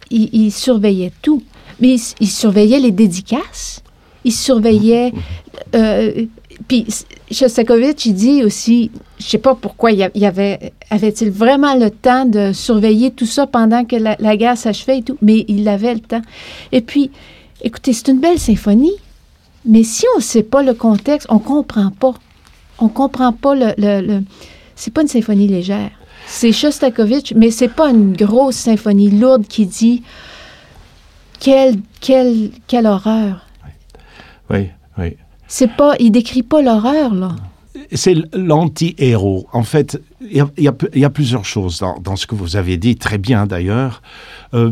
il, 0.10 0.30
il 0.34 0.52
surveillait 0.52 1.12
tout. 1.22 1.42
Mais 1.80 1.96
il, 2.20 2.28
surveillait 2.30 2.80
les 2.80 2.92
dédicaces. 2.92 3.82
Il 4.24 4.32
surveillait. 4.32 5.12
euh, 5.76 6.26
puis 6.68 6.86
Shostakovich, 7.32 8.06
il 8.06 8.14
dit 8.14 8.44
aussi, 8.44 8.92
je 9.20 9.26
sais 9.26 9.38
pas 9.40 9.56
pourquoi 9.56 9.92
il 9.92 10.08
y 10.16 10.26
avait, 10.26 10.72
avait-il 10.92 11.32
vraiment 11.32 11.74
le 11.76 11.90
temps 11.90 12.26
de 12.26 12.54
surveiller 12.54 13.10
tout 13.12 13.26
ça 13.26 13.48
pendant 13.48 13.84
que 13.86 13.96
la, 13.96 14.16
la 14.20 14.38
guerre 14.38 14.58
s'achevait 14.58 15.00
et 15.00 15.02
tout, 15.02 15.18
mais 15.22 15.46
il 15.48 15.68
avait 15.68 15.96
le 15.96 16.00
temps. 16.00 16.22
Et 16.72 16.82
puis, 16.82 17.10
écoutez, 17.64 17.92
c'est 17.92 18.10
une 18.10 18.20
belle 18.20 18.40
symphonie, 18.40 18.94
mais 19.66 19.84
si 19.84 20.06
on 20.14 20.20
ne 20.20 20.24
sait 20.24 20.44
pas 20.44 20.62
le 20.62 20.76
contexte, 20.76 21.28
on 21.32 21.40
comprend 21.40 21.90
pas. 21.90 22.14
On 22.80 22.88
comprend 22.88 23.34
pas 23.34 23.56
le. 23.56 23.74
le, 23.78 24.02
le- 24.06 24.24
c'est 24.76 24.94
pas 24.94 25.02
une 25.02 25.08
symphonie 25.08 25.48
légère. 25.48 25.92
C'est 26.36 26.52
Shostakovich, 26.52 27.34
mais 27.36 27.52
c'est 27.52 27.70
pas 27.70 27.92
une 27.92 28.14
grosse 28.14 28.56
symphonie 28.56 29.12
lourde 29.12 29.46
qui 29.48 29.68
dit 29.68 30.02
quelle, 31.40 31.76
quelle, 32.02 32.50
quelle 32.66 32.88
horreur. 32.88 33.46
Oui, 34.50 34.70
oui. 34.98 35.16
C'est 35.48 35.72
pas, 35.72 35.94
il 36.00 36.10
décrit 36.10 36.42
pas 36.42 36.64
l'horreur 36.64 37.14
là. 37.14 37.36
C'est 37.92 38.16
l'anti-héros. 38.34 39.48
En 39.54 39.62
fait, 39.62 40.02
il 40.22 40.38
y 40.38 40.42
a, 40.42 40.50
y 40.96 41.00
y 41.00 41.10
plusieurs 41.10 41.46
choses 41.46 41.78
dans, 41.78 42.00
dans 42.00 42.16
ce 42.16 42.26
que 42.26 42.34
vous 42.34 42.56
avez 42.56 42.78
dit, 42.78 42.96
très 42.96 43.20
bien 43.20 43.46
d'ailleurs. 43.46 44.02
Euh, 44.56 44.72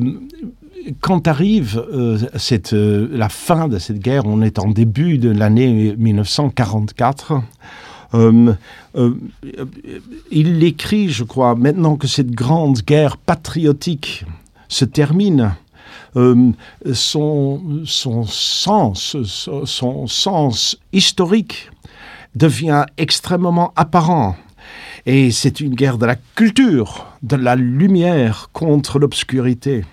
quand 0.99 1.27
arrive 1.27 1.77
euh, 1.93 2.17
cette, 2.37 2.73
euh, 2.73 3.07
la 3.11 3.29
fin 3.29 3.67
de 3.67 3.77
cette 3.77 3.99
guerre, 3.99 4.25
on 4.25 4.41
est 4.41 4.57
en 4.57 4.67
début 4.67 5.19
de 5.19 5.29
l'année 5.29 5.95
1944. 5.95 7.43
Euh, 8.13 8.53
euh, 8.95 9.13
il 10.31 10.63
écrit, 10.63 11.09
je 11.09 11.23
crois, 11.23 11.55
maintenant 11.55 11.95
que 11.95 12.07
cette 12.07 12.31
grande 12.31 12.81
guerre 12.81 13.17
patriotique 13.17 14.25
se 14.67 14.85
termine, 14.85 15.55
euh, 16.15 16.51
son, 16.93 17.61
son 17.85 18.23
sens, 18.25 19.15
son, 19.23 19.65
son 19.65 20.07
sens 20.07 20.77
historique 20.91 21.69
devient 22.35 22.85
extrêmement 22.97 23.71
apparent. 23.75 24.35
Et 25.05 25.31
c'est 25.31 25.61
une 25.61 25.73
guerre 25.73 25.97
de 25.97 26.05
la 26.05 26.15
culture, 26.35 27.07
de 27.23 27.35
la 27.35 27.55
lumière 27.55 28.49
contre 28.53 28.99
l'obscurité, 28.99 29.83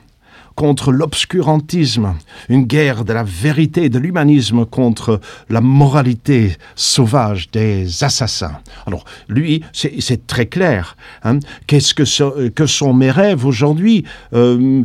contre 0.58 0.90
l'obscurantisme, 0.90 2.14
une 2.48 2.64
guerre 2.64 3.04
de 3.04 3.12
la 3.12 3.22
vérité 3.22 3.84
et 3.84 3.88
de 3.90 3.98
l'humanisme 4.00 4.66
contre 4.66 5.20
la 5.48 5.60
moralité 5.60 6.56
sauvage 6.74 7.48
des 7.52 8.02
assassins. 8.02 8.58
Alors, 8.84 9.04
lui, 9.28 9.62
c'est 9.72 10.26
très 10.26 10.46
clair. 10.46 10.96
hein. 11.22 11.38
Qu'est-ce 11.68 11.94
que, 11.94 12.04
so- 12.04 12.34
que 12.56 12.66
sont 12.66 12.92
mes 12.92 13.12
rêves 13.12 13.46
aujourd'hui? 13.46 14.02
Euh, 14.34 14.82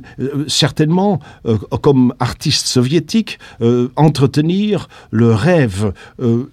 Certainement, 0.47 1.19
euh, 1.47 1.57
comme 1.81 2.13
artiste 2.19 2.67
soviétique, 2.67 3.39
euh, 3.61 3.87
entretenir 3.95 4.87
le 5.09 5.33
rêve 5.33 5.91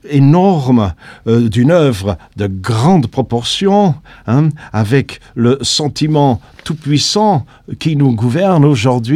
énorme 0.08 0.94
d'une 1.26 1.70
œuvre 1.72 2.16
de 2.38 2.46
grande 2.46 3.06
proportion, 3.08 3.94
hein, 4.26 4.48
avec 4.72 5.20
le 5.34 5.58
sentiment 5.60 6.40
tout-puissant 6.64 7.44
qui 7.78 7.96
nous 7.96 8.12
gouverne 8.14 8.64
aujourd'hui 8.64 9.09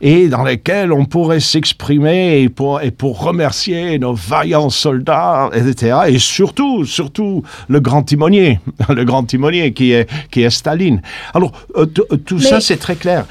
et 0.00 0.28
dans 0.28 0.42
lequel 0.44 0.92
on 0.92 1.04
pourrait 1.04 1.40
s'exprimer 1.40 2.42
et 2.42 2.48
pour, 2.48 2.80
et 2.80 2.90
pour 2.90 3.22
remercier 3.22 3.98
nos 3.98 4.14
vaillants 4.14 4.70
soldats, 4.70 5.50
etc. 5.54 5.96
Et 6.08 6.18
surtout, 6.18 6.84
surtout 6.84 7.42
le 7.68 7.80
grand 7.80 8.02
timonier, 8.02 8.60
le 8.88 9.04
grand 9.04 9.24
timonier 9.24 9.72
qui 9.72 9.92
est, 9.92 10.08
qui 10.30 10.42
est 10.42 10.50
Staline. 10.50 11.02
Alors, 11.34 11.52
euh, 11.76 11.86
euh, 12.12 12.16
tout 12.16 12.38
ça, 12.38 12.60
c'est 12.60 12.76
très 12.76 12.96
clair. 12.96 13.26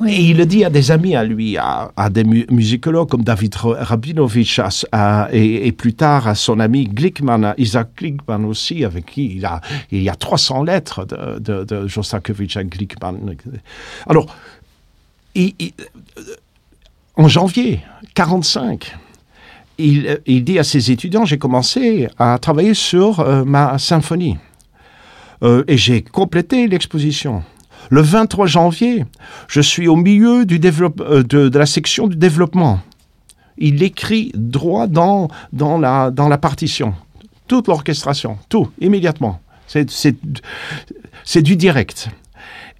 Oui. 0.00 0.12
Et 0.12 0.20
il 0.30 0.36
le 0.36 0.44
dit 0.44 0.62
à 0.62 0.68
des 0.68 0.90
amis 0.90 1.16
à 1.16 1.24
lui, 1.24 1.56
à, 1.56 1.90
à 1.96 2.10
des 2.10 2.24
mu- 2.24 2.44
musicologues 2.50 3.08
comme 3.08 3.22
David 3.24 3.54
Ra- 3.54 3.76
Rabinovich 3.82 4.58
à- 4.58 4.68
à- 4.92 5.28
et, 5.32 5.66
et 5.66 5.72
plus 5.72 5.94
tard 5.94 6.28
à 6.28 6.34
son 6.34 6.60
ami 6.60 6.84
Glickman, 6.86 7.44
à 7.44 7.54
Isaac 7.56 7.90
Glickman 7.96 8.44
aussi, 8.44 8.84
avec 8.84 9.06
qui 9.06 9.36
il, 9.36 9.46
a, 9.46 9.62
il 9.90 10.02
y 10.02 10.10
a 10.10 10.14
300 10.14 10.64
lettres 10.64 11.06
de, 11.06 11.38
de, 11.38 11.64
de 11.64 11.86
à 12.58 12.64
Glickman. 12.64 13.14
Alors, 14.06 14.26
il- 15.36 15.54
il- 15.58 15.72
en 17.16 17.28
janvier 17.28 17.80
45, 18.14 18.96
il, 19.78 20.20
il 20.26 20.44
dit 20.44 20.58
à 20.58 20.64
ses 20.64 20.90
étudiants, 20.90 21.24
j'ai 21.24 21.38
commencé 21.38 22.08
à 22.18 22.38
travailler 22.38 22.74
sur 22.74 23.20
euh, 23.20 23.44
ma 23.44 23.78
symphonie. 23.78 24.38
Euh, 25.42 25.64
et 25.68 25.76
j'ai 25.76 26.02
complété 26.02 26.66
l'exposition. 26.66 27.42
Le 27.90 28.00
23 28.00 28.46
janvier, 28.46 29.04
je 29.48 29.60
suis 29.60 29.86
au 29.86 29.96
milieu 29.96 30.40
euh, 30.40 31.22
de, 31.22 31.58
la 31.58 31.66
section 31.66 32.06
du 32.08 32.16
développement. 32.16 32.80
Il 33.58 33.82
écrit 33.82 34.32
droit 34.34 34.86
dans, 34.86 35.28
la, 35.52 36.38
partition. 36.38 36.94
Toute 37.48 37.68
l'orchestration, 37.68 38.38
tout, 38.48 38.70
immédiatement. 38.80 39.40
C'est- 39.66 41.42
du 41.42 41.56
direct. 41.56 42.08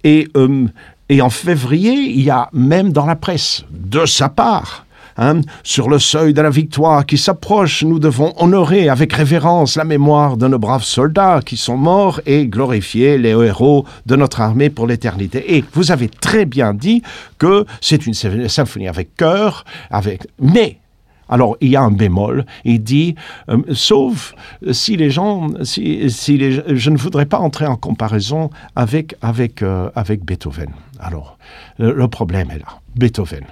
Et, 0.03 0.27
euh, 0.35 0.67
et 1.09 1.21
en 1.21 1.29
février, 1.29 1.93
il 1.93 2.21
y 2.21 2.29
a 2.29 2.49
même 2.53 2.91
dans 2.91 3.05
la 3.05 3.15
presse, 3.15 3.63
de 3.71 4.05
sa 4.05 4.27
part, 4.27 4.85
hein, 5.17 5.41
sur 5.63 5.89
le 5.89 5.99
seuil 5.99 6.33
de 6.33 6.41
la 6.41 6.49
victoire 6.49 7.05
qui 7.05 7.17
s'approche, 7.17 7.83
nous 7.83 7.99
devons 7.99 8.33
honorer 8.37 8.89
avec 8.89 9.13
révérence 9.13 9.77
la 9.77 9.85
mémoire 9.85 10.35
de 10.35 10.47
nos 10.47 10.59
braves 10.59 10.83
soldats 10.83 11.41
qui 11.45 11.55
sont 11.55 11.77
morts 11.77 12.19
et 12.25 12.47
glorifier 12.47 13.17
les 13.17 13.29
héros 13.29 13.85
de 14.05 14.15
notre 14.15 14.41
armée 14.41 14.69
pour 14.69 14.85
l'éternité. 14.85 15.55
Et 15.55 15.63
vous 15.73 15.91
avez 15.91 16.09
très 16.09 16.45
bien 16.45 16.73
dit 16.73 17.01
que 17.37 17.65
c'est 17.79 18.05
une 18.05 18.13
symphonie 18.13 18.87
avec 18.87 19.15
cœur, 19.15 19.63
avec... 19.89 20.27
Mais 20.41 20.79
alors, 21.29 21.57
il 21.59 21.69
y 21.69 21.75
a 21.75 21.81
un 21.81 21.91
bémol. 21.91 22.45
Il 22.63 22.83
dit, 22.83 23.15
euh, 23.49 23.57
sauf 23.73 24.33
si 24.71 24.95
les 24.95 25.09
gens, 25.09 25.49
si, 25.63 26.09
si 26.09 26.37
les, 26.37 26.63
je 26.75 26.89
ne 26.89 26.97
voudrais 26.97 27.25
pas 27.25 27.39
entrer 27.39 27.65
en 27.65 27.75
comparaison 27.75 28.49
avec 28.75 29.15
avec 29.21 29.61
euh, 29.61 29.89
avec 29.95 30.23
Beethoven. 30.23 30.69
Alors, 30.99 31.37
le, 31.77 32.07
problème 32.07 32.51
est 32.51 32.59
là, 32.59 32.79
Beethoven, 32.95 33.45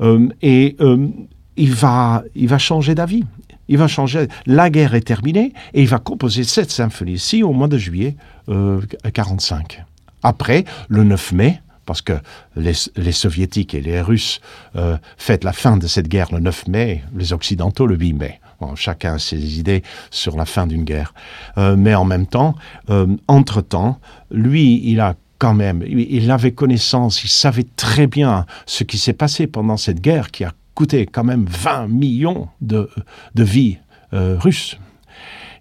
Euh, 0.00 0.28
et 0.42 0.76
euh, 0.80 1.08
il 1.56 1.72
va 1.72 2.22
il 2.34 2.48
va 2.48 2.58
changer 2.58 2.94
d'avis. 2.94 3.24
Il 3.68 3.78
va 3.78 3.88
changer. 3.88 4.28
La 4.46 4.70
guerre 4.70 4.94
est 4.94 5.06
terminée 5.06 5.52
et 5.74 5.82
il 5.82 5.88
va 5.88 5.98
composer 5.98 6.44
cette 6.44 6.70
symphonie-ci 6.70 7.42
au 7.42 7.52
mois 7.52 7.66
de 7.66 7.78
juillet 7.78 8.14
euh, 8.48 8.80
45. 9.12 9.82
Après, 10.22 10.64
le 10.88 11.02
9 11.02 11.32
mai 11.32 11.60
parce 11.86 12.02
que 12.02 12.14
les, 12.56 12.72
les 12.96 13.12
Soviétiques 13.12 13.72
et 13.74 13.80
les 13.80 14.00
Russes 14.00 14.40
euh, 14.74 14.98
fêtent 15.16 15.44
la 15.44 15.52
fin 15.52 15.76
de 15.76 15.86
cette 15.86 16.08
guerre 16.08 16.28
le 16.32 16.40
9 16.40 16.68
mai, 16.68 17.02
les 17.14 17.32
Occidentaux 17.32 17.86
le 17.86 17.96
8 17.96 18.12
mai. 18.12 18.40
Chacun 18.74 19.14
a 19.14 19.18
ses 19.18 19.58
idées 19.58 19.82
sur 20.10 20.36
la 20.36 20.46
fin 20.46 20.66
d'une 20.66 20.84
guerre. 20.84 21.14
Euh, 21.58 21.76
mais 21.76 21.94
en 21.94 22.04
même 22.04 22.26
temps, 22.26 22.54
euh, 22.90 23.06
entre-temps, 23.28 24.00
lui, 24.30 24.80
il 24.84 25.00
a 25.00 25.14
quand 25.38 25.54
même, 25.54 25.82
il 25.86 26.30
avait 26.30 26.52
connaissance, 26.52 27.22
il 27.24 27.28
savait 27.28 27.66
très 27.76 28.06
bien 28.06 28.46
ce 28.66 28.84
qui 28.84 28.98
s'est 28.98 29.12
passé 29.12 29.46
pendant 29.46 29.76
cette 29.76 30.00
guerre 30.00 30.30
qui 30.30 30.44
a 30.44 30.52
coûté 30.74 31.06
quand 31.06 31.24
même 31.24 31.46
20 31.48 31.88
millions 31.88 32.48
de, 32.60 32.88
de 33.34 33.42
vies 33.44 33.78
euh, 34.12 34.36
russes. 34.38 34.78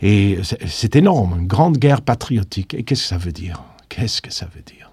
Et 0.01 0.39
c'est- 0.67 0.95
énorme, 0.95 1.37
une 1.41 1.47
grande 1.47 1.77
guerre 1.77 2.01
patriotique. 2.01 2.73
Et 2.73 2.83
qu'est-ce 2.83 3.03
que 3.03 3.07
ça 3.09 3.17
veut 3.17 3.31
dire? 3.31 3.63
Qu'est-ce 3.89 4.21
que 4.21 4.31
ça 4.31 4.45
veut 4.53 4.61
dire? 4.61 4.91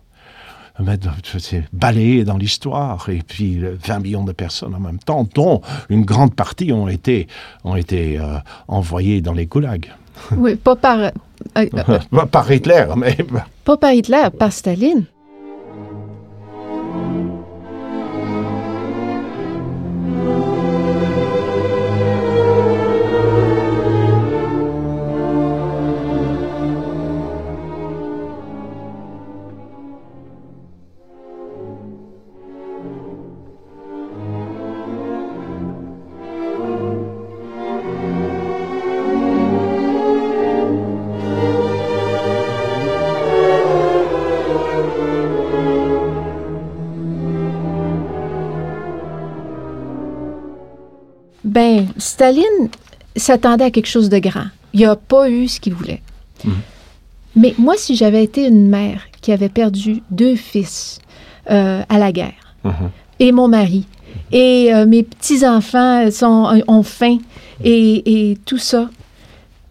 Mettre- 0.80 1.10
C'est 1.38 1.64
balayer 1.72 2.24
dans 2.24 2.38
l'histoire, 2.38 3.08
et 3.10 3.20
puis 3.26 3.58
euh, 3.62 3.76
20 3.84 3.98
millions 4.00 4.24
de 4.24 4.32
personnes 4.32 4.74
en 4.74 4.80
même 4.80 4.98
temps, 4.98 5.28
dont 5.34 5.60
une 5.90 6.04
grande 6.04 6.34
partie 6.34 6.72
ont 6.72 6.88
été, 6.88 7.26
ont 7.64 7.76
été 7.76 8.18
euh, 8.18 8.38
envoyées 8.68 9.20
dans 9.20 9.32
les 9.34 9.46
goulags. 9.46 9.92
Oui, 10.36 10.54
pas 10.56 10.76
par, 10.76 11.10
euh, 11.56 11.66
euh, 11.88 11.98
Pas 12.10 12.26
par 12.26 12.50
Hitler, 12.50 12.86
mais 12.96 13.16
pas 13.64 13.76
par 13.76 13.92
Hitler, 13.92 14.28
par 14.38 14.52
Staline. 14.52 15.04
Staline 52.02 52.68
s'attendait 53.16 53.64
à 53.64 53.70
quelque 53.70 53.86
chose 53.86 54.08
de 54.08 54.18
grand. 54.18 54.46
Il 54.72 54.80
n'a 54.80 54.96
pas 54.96 55.30
eu 55.30 55.48
ce 55.48 55.60
qu'il 55.60 55.74
voulait. 55.74 56.02
Mais 57.36 57.54
moi, 57.58 57.74
si 57.76 57.94
j'avais 57.96 58.24
été 58.24 58.46
une 58.46 58.68
mère 58.68 59.02
qui 59.20 59.32
avait 59.32 59.48
perdu 59.48 60.02
deux 60.10 60.36
fils 60.36 60.98
euh, 61.50 61.82
à 61.88 61.98
la 61.98 62.12
guerre, 62.12 62.56
et 63.18 63.32
mon 63.32 63.48
mari, 63.48 63.86
et 64.30 64.72
euh, 64.74 64.86
mes 64.86 65.02
petits-enfants 65.02 66.10
sont, 66.10 66.62
ont 66.66 66.82
faim, 66.82 67.18
et, 67.62 68.30
et 68.30 68.38
tout 68.44 68.58
ça, 68.58 68.90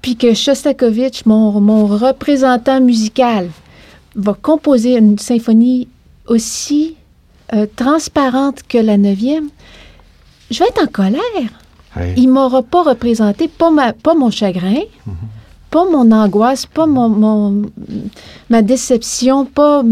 puis 0.01 0.15
que 0.15 0.33
Shostakovich, 0.33 1.25
mon, 1.25 1.59
mon 1.59 1.85
représentant 1.85 2.81
musical, 2.81 3.49
va 4.15 4.33
composer 4.33 4.97
une 4.97 5.19
symphonie 5.19 5.87
aussi 6.27 6.95
euh, 7.53 7.65
transparente 7.75 8.63
que 8.67 8.77
la 8.77 8.97
neuvième, 8.97 9.49
je 10.49 10.59
vais 10.59 10.69
être 10.69 10.83
en 10.83 10.87
colère. 10.87 11.60
Il 12.17 12.29
m'aura 12.29 12.63
pas 12.63 12.83
représenté, 12.83 13.47
pas, 13.47 13.69
ma, 13.71 13.93
pas 13.93 14.13
mon 14.15 14.31
chagrin, 14.31 14.79
pas 15.69 15.85
mon 15.89 16.11
angoisse, 16.11 16.65
pas 16.65 16.85
mon, 16.87 17.09
mon- 17.09 17.63
ma 18.49 18.61
déception, 18.61 19.45
pas 19.45 19.83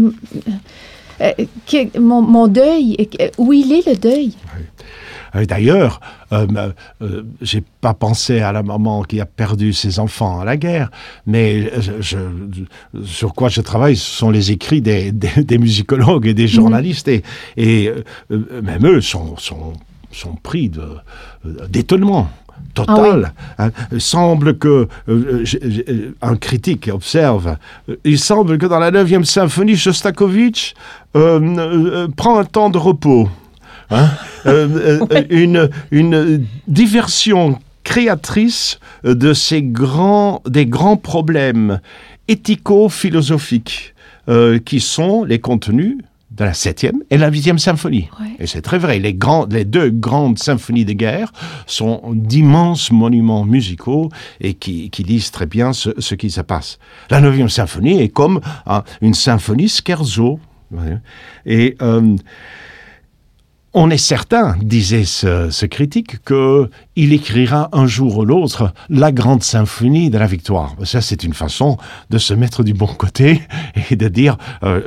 euh, 1.20 1.32
que- 1.66 1.98
mon, 1.98 2.22
mon 2.22 2.46
deuil. 2.48 2.96
Euh, 3.20 3.28
Où 3.38 3.52
il 3.52 3.72
est 3.72 3.86
le 3.86 3.96
deuil? 3.96 4.32
Euh, 5.36 5.44
D'ailleurs, 5.44 6.00
euh, 6.32 6.46
euh, 7.02 7.22
j'ai 7.40 7.62
pas 7.80 7.94
pensé 7.94 8.40
à 8.40 8.50
la 8.52 8.62
maman 8.64 9.02
qui 9.02 9.20
a 9.20 9.26
perdu 9.26 9.72
ses 9.72 10.00
enfants 10.00 10.40
à 10.40 10.44
la 10.44 10.56
guerre, 10.56 10.90
mais 11.26 11.70
je, 11.80 11.92
je- 12.00 13.04
sur 13.04 13.34
quoi 13.34 13.48
je 13.48 13.60
travaille, 13.60 13.96
ce 13.96 14.10
sont 14.18 14.30
les 14.30 14.50
écrits 14.50 14.80
des, 14.80 15.12
des- 15.12 15.44
des 15.44 15.58
musicologues 15.58 16.26
et 16.26 16.34
des 16.34 16.48
journalistes, 16.48 17.06
et, 17.08 17.22
et, 17.56 17.88
euh, 17.88 18.02
euh, 18.32 18.62
même 18.62 18.84
eux 18.86 19.00
sont, 19.00 19.36
sont, 19.36 19.74
sont 20.12 20.34
pris 20.42 20.68
de- 20.68 20.80
euh, 21.46 21.66
d'étonnement. 21.68 22.28
Total. 22.74 23.32
Hein, 23.58 23.70
il 23.90 24.00
semble 24.00 24.56
que 24.58 24.86
euh, 25.08 25.40
j'ai- 25.44 26.12
un 26.20 26.36
critique 26.36 26.88
observe. 26.92 27.56
euh, 27.88 27.96
Il 28.04 28.18
semble 28.18 28.58
que 28.58 28.66
dans 28.66 28.78
la 28.78 28.90
9e 28.90 29.24
symphonie, 29.24 29.76
Shostakovich 29.76 30.74
euh, 31.16 31.40
euh, 31.58 32.08
prend 32.14 32.38
un 32.38 32.44
temps 32.44 32.70
de 32.70 32.78
repos. 32.78 33.28
Hein 33.90 34.08
Euh, 34.46 35.00
euh, 35.12 35.22
une, 35.28 35.68
une 35.90 36.46
diversion 36.66 37.58
créatrice 37.84 38.78
de 39.04 39.34
ces 39.34 39.62
grands, 39.62 40.40
des 40.46 40.64
grands 40.64 40.96
problèmes 40.96 41.80
éthico-philosophiques 42.28 43.94
euh, 44.28 44.58
qui 44.58 44.80
sont 44.80 45.24
les 45.24 45.38
contenus 45.40 45.98
de 46.30 46.44
la 46.44 46.54
septième 46.54 47.02
et 47.10 47.18
la 47.18 47.28
huitième 47.28 47.58
symphonie. 47.58 48.08
Ouais. 48.20 48.28
Et 48.38 48.46
c'est 48.46 48.62
très 48.62 48.78
vrai, 48.78 48.98
les, 48.98 49.14
grands, 49.14 49.46
les 49.46 49.64
deux 49.64 49.90
grandes 49.90 50.38
symphonies 50.38 50.84
de 50.84 50.92
guerre 50.92 51.32
sont 51.66 52.02
d'immenses 52.12 52.92
monuments 52.92 53.44
musicaux 53.44 54.10
et 54.40 54.54
qui, 54.54 54.90
qui 54.90 55.02
disent 55.02 55.30
très 55.30 55.46
bien 55.46 55.72
ce, 55.72 55.90
ce 55.98 56.14
qui 56.14 56.30
se 56.30 56.40
passe. 56.40 56.78
La 57.10 57.20
neuvième 57.20 57.48
symphonie 57.48 58.00
est 58.00 58.08
comme 58.08 58.40
hein, 58.66 58.84
une 59.00 59.14
symphonie 59.14 59.68
scherzo. 59.68 60.38
Et 61.46 61.76
euh, 61.82 62.14
on 63.72 63.90
est 63.90 63.98
certain, 63.98 64.56
disait 64.60 65.04
ce, 65.04 65.66
critique, 65.66 66.24
qu'il 66.24 67.12
écrira 67.12 67.68
un 67.72 67.86
jour 67.86 68.18
ou 68.18 68.24
l'autre 68.24 68.72
la 68.88 69.12
grande 69.12 69.44
symphonie 69.44 70.10
de 70.10 70.18
la 70.18 70.26
victoire. 70.26 70.74
Ça, 70.84 71.00
c'est 71.00 71.22
une 71.22 71.34
façon 71.34 71.78
de 72.10 72.18
se 72.18 72.34
mettre 72.34 72.64
du 72.64 72.74
bon 72.74 72.88
côté 72.88 73.42
et 73.90 73.96
de 73.96 74.08
dire, 74.08 74.36
euh, 74.64 74.82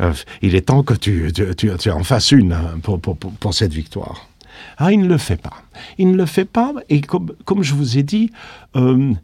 euh, 0.00 0.12
il 0.42 0.54
est 0.54 0.60
temps 0.62 0.82
que 0.82 0.94
tu, 0.94 1.90
en 1.90 2.04
fasses 2.04 2.32
une 2.32 2.52
hein, 2.52 2.78
pour, 2.82 3.54
cette 3.54 3.72
victoire. 3.72 4.28
Ah, 4.76 4.92
il 4.92 5.00
ne 5.00 5.08
le 5.08 5.18
fait 5.18 5.40
pas. 5.40 5.62
Il 5.96 6.10
ne 6.10 6.16
le 6.16 6.26
fait 6.26 6.44
pas, 6.44 6.74
et 6.90 7.00
comme, 7.00 7.32
comme 7.44 7.62
je 7.62 7.74
vous 7.74 7.96
ai 7.96 8.02
dit, 8.02 8.30
euh, 8.76 9.14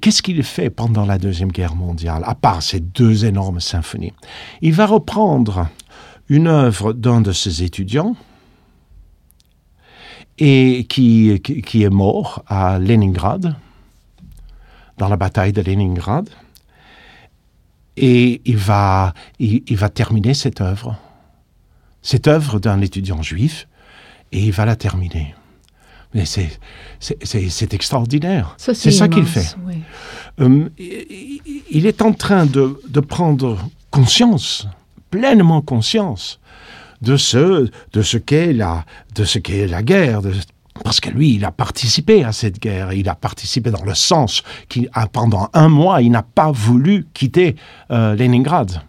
Qu'est-ce 0.00 0.22
qu'il 0.22 0.42
fait 0.44 0.70
pendant 0.70 1.04
la 1.04 1.18
Deuxième 1.18 1.50
Guerre 1.50 1.74
mondiale, 1.74 2.22
à 2.24 2.34
part 2.36 2.62
ces 2.62 2.78
deux 2.78 3.24
énormes 3.24 3.58
symphonies? 3.58 4.12
Il 4.62 4.72
va 4.72 4.86
reprendre 4.86 5.68
une 6.28 6.46
œuvre 6.46 6.92
d'un 6.92 7.20
de 7.20 7.32
ses 7.32 7.62
étudiants 7.62 8.16
et 10.38 10.86
qui, 10.88 11.40
qui, 11.40 11.82
est 11.82 11.90
mort 11.90 12.44
à 12.46 12.78
Leningrad, 12.78 13.56
dans 14.96 15.08
la 15.08 15.16
bataille 15.16 15.52
de 15.52 15.62
Leningrad. 15.62 16.28
Et 17.96 18.40
il 18.44 18.56
va, 18.56 19.14
il, 19.40 19.64
il 19.66 19.76
va 19.76 19.88
terminer 19.88 20.34
cette 20.34 20.60
œuvre, 20.60 20.96
cette 22.02 22.28
œuvre 22.28 22.60
d'un 22.60 22.80
étudiant 22.80 23.22
juif, 23.22 23.66
et 24.30 24.44
il 24.44 24.52
va 24.52 24.64
la 24.64 24.76
terminer. 24.76 25.34
Mais 26.14 26.24
c'est, 26.24 26.60
c'est, 27.00 27.18
c'est, 27.24 27.48
c'est 27.48 27.74
extraordinaire. 27.74 28.54
C'est 28.56 28.74
ça 28.74 29.08
qu'il 29.08 29.26
fait. 29.26 29.56
oui. 29.66 29.82
Euh, 30.40 30.68
il 30.78 31.40
il 31.70 31.86
est 31.86 32.00
en 32.00 32.12
train 32.12 32.46
de, 32.46 32.80
de 32.88 33.00
prendre 33.00 33.58
conscience, 33.90 34.66
pleinement 35.10 35.62
conscience, 35.62 36.40
de 37.02 37.16
ce, 37.16 38.18
qu'est 38.18 38.52
la, 38.52 38.84
guerre. 39.82 40.20
parce 40.82 41.00
que 41.00 41.10
lui, 41.10 41.34
il 41.34 41.44
a 41.44 41.52
participé 41.52 42.24
à 42.24 42.32
cette 42.32 42.58
guerre. 42.58 42.92
Il 42.92 43.08
a 43.08 43.14
participé 43.14 43.70
dans 43.70 43.84
le 43.84 43.94
sens 43.94 44.42
qu'il 44.68 44.88
a 44.92 45.06
pendant 45.06 45.48
un 45.54 45.68
mois, 45.68 46.02
il 46.02 46.10
n'a 46.10 46.22
pas 46.22 46.50
voulu 46.50 47.06
quitter 47.14 47.56
euh, 47.90 48.16
Leningrad. 48.16 48.82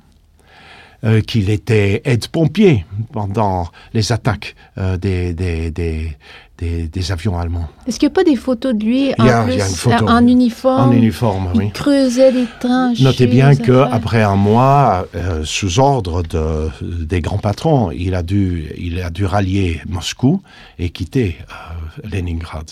Euh, 1.05 1.21
qu'il 1.21 1.49
était 1.49 2.01
aide-pompier 2.03 2.85
pendant 3.13 3.69
les 3.93 4.11
attaques 4.11 4.53
euh, 4.77 4.97
des, 4.97 6.17
des, 6.59 6.87
des 6.87 7.11
avions 7.11 7.39
allemands. 7.39 7.67
Est-ce 7.87 7.97
qu'il 7.99 8.07
n'y 8.07 8.13
a 8.13 8.15
pas 8.15 8.23
des 8.23 8.35
photos 8.35 8.75
de 8.75 8.83
lui 8.83 9.13
en, 9.17 9.25
a- 9.27 9.43
plus, 9.43 9.59
photo. 9.75 10.07
en 10.07 10.27
uniforme? 10.27 10.89
En 10.89 10.91
uniforme, 10.91 11.49
Il 11.55 11.59
oui. 11.59 11.71
creusait 11.71 12.31
des 12.31 12.45
tranches. 12.59 12.99
Notez 12.99 13.27
bien 13.27 13.55
qu'après 13.55 14.21
un 14.23 14.35
mois, 14.35 15.07
euh, 15.15 15.43
sous 15.45 15.79
ordre 15.79 16.21
de, 16.23 16.69
des 16.81 17.21
grands 17.21 17.37
patrons, 17.37 17.91
il 17.91 18.13
a, 18.13 18.23
dû, 18.23 18.71
il 18.77 19.01
a 19.01 19.09
dû 19.09 19.25
rallier 19.25 19.81
Moscou 19.87 20.41
et 20.77 20.89
quitter 20.89 21.37
euh, 21.49 22.07
Leningrad. 22.11 22.69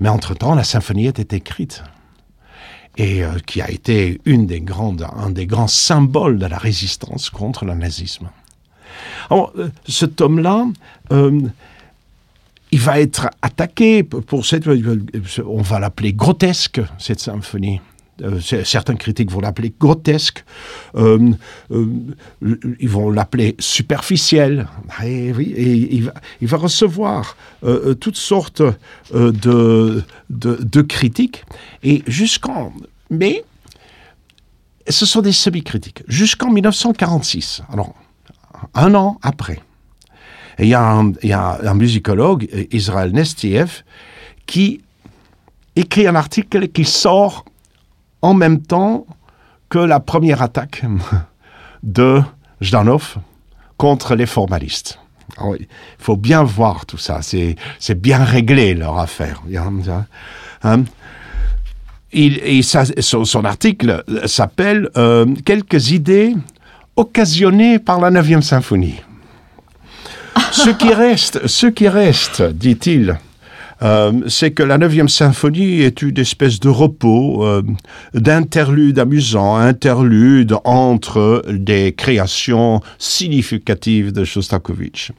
Mais 0.00 0.08
entre-temps, 0.08 0.54
la 0.54 0.64
symphonie 0.64 1.06
était 1.06 1.36
écrite 1.36 1.82
et 2.96 3.24
euh, 3.24 3.30
qui 3.46 3.60
a 3.60 3.70
été 3.70 4.20
une 4.24 4.46
des 4.46 4.60
grandes, 4.60 5.06
un 5.16 5.30
des 5.30 5.46
grands 5.46 5.66
symboles 5.68 6.38
de 6.38 6.46
la 6.46 6.58
résistance 6.58 7.28
contre 7.30 7.64
le 7.64 7.74
nazisme. 7.74 8.28
Alors, 9.30 9.52
ce 9.86 10.06
tome-là, 10.06 10.66
il 12.76 12.82
va 12.82 13.00
être 13.00 13.30
attaqué 13.40 14.02
pour 14.02 14.44
cette, 14.44 14.68
on 15.46 15.62
va 15.62 15.78
l'appeler 15.80 16.12
grotesque, 16.12 16.80
cette 16.98 17.20
symphonie 17.20 17.80
Euh, 18.22 18.40
certains 18.64 18.96
critiques 18.96 19.30
vont 19.30 19.40
l'appeler 19.40 19.74
grotesque, 19.78 20.42
euh, 20.94 21.32
euh, 21.70 21.86
ils 22.80 22.88
vont 22.88 23.10
l'appeler 23.10 23.56
superficiel. 23.58 24.68
Et, 25.04 25.28
il, 26.40 26.48
va, 26.48 26.56
recevoir 26.56 27.36
euh, 27.62 27.90
euh, 27.90 27.94
toutes 27.94 28.16
sortes 28.16 28.62
euh, 28.62 29.32
de, 29.32 30.02
de, 30.30 30.54
de 30.62 30.82
critiques. 30.82 31.44
Et 31.82 32.02
jusqu'en. 32.06 32.72
Mais 33.10 33.44
ce 34.88 35.04
sont 35.04 35.20
des 35.20 35.32
semi-critiques. 35.32 36.02
Jusqu'en 36.08 36.50
1946, 36.50 37.62
alors 37.70 37.94
un 38.72 38.94
an 38.94 39.18
après, 39.20 39.60
et 40.58 40.64
il 40.64 40.68
y 40.68 40.74
a 40.74 41.58
un, 41.62 41.74
musicologue, 41.74 42.48
euh, 42.54 42.64
Israël 42.70 43.12
Nestiev, 43.12 43.82
qui 44.46 44.80
écrit 45.74 46.06
un 46.06 46.14
article 46.14 46.68
qui 46.68 46.84
sort 46.84 47.44
en 48.22 48.34
même 48.34 48.62
temps 48.62 49.06
que 49.68 49.78
la 49.78 50.00
première 50.00 50.42
attaque 50.42 50.82
de 51.82 52.22
Zdanov 52.62 53.16
contre 53.76 54.14
les 54.14 54.26
formalistes. 54.26 54.98
Il 55.58 55.66
faut 55.98 56.16
bien 56.16 56.42
voir 56.44 56.86
tout 56.86 56.98
ça, 56.98 57.20
c'est 57.20 58.00
bien 58.00 58.24
réglé 58.24 58.74
leur 58.74 58.98
affaire. 58.98 59.42
Il 59.48 59.58
hein. 59.58 60.84
Son 63.00 63.44
article 63.44 64.04
s'appelle 64.24 64.88
euh, 64.96 65.26
Quelques 65.44 65.90
idées 65.90 66.34
occasionnées 66.94 67.78
par 67.78 68.00
la 68.00 68.10
9e 68.10 68.40
symphonie. 68.40 69.02
Ce 70.56 70.70
qui 70.70 70.92
reste, 70.92 71.46
ce 71.46 71.66
qui 71.66 71.86
reste, 71.86 72.42
dit-il, 72.42 73.18
euh, 73.82 74.12
c'est 74.26 74.52
que 74.52 74.62
la 74.62 74.78
9e 74.78 75.08
symphonie 75.08 75.82
est 75.82 76.00
une 76.00 76.18
espèce 76.18 76.60
de 76.60 76.70
repos, 76.70 77.44
euh, 77.44 77.62
d'interlude 78.14 78.98
amusant, 78.98 79.56
interlude 79.56 80.54
entre 80.64 81.44
des 81.50 81.92
créations 81.92 82.80
significatives 82.98 84.12
de 84.12 84.24
Shostakovich. 84.24 85.12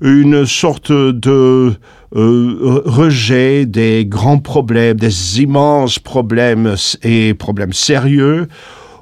Une 0.00 0.46
sorte 0.46 0.92
de 0.92 1.74
euh, 2.14 2.82
rejet 2.84 3.66
des 3.66 4.06
grands 4.06 4.38
problèmes, 4.38 4.96
des 4.96 5.42
immenses 5.42 5.98
problèmes 5.98 6.76
et 7.02 7.34
problèmes 7.34 7.72
sérieux 7.72 8.46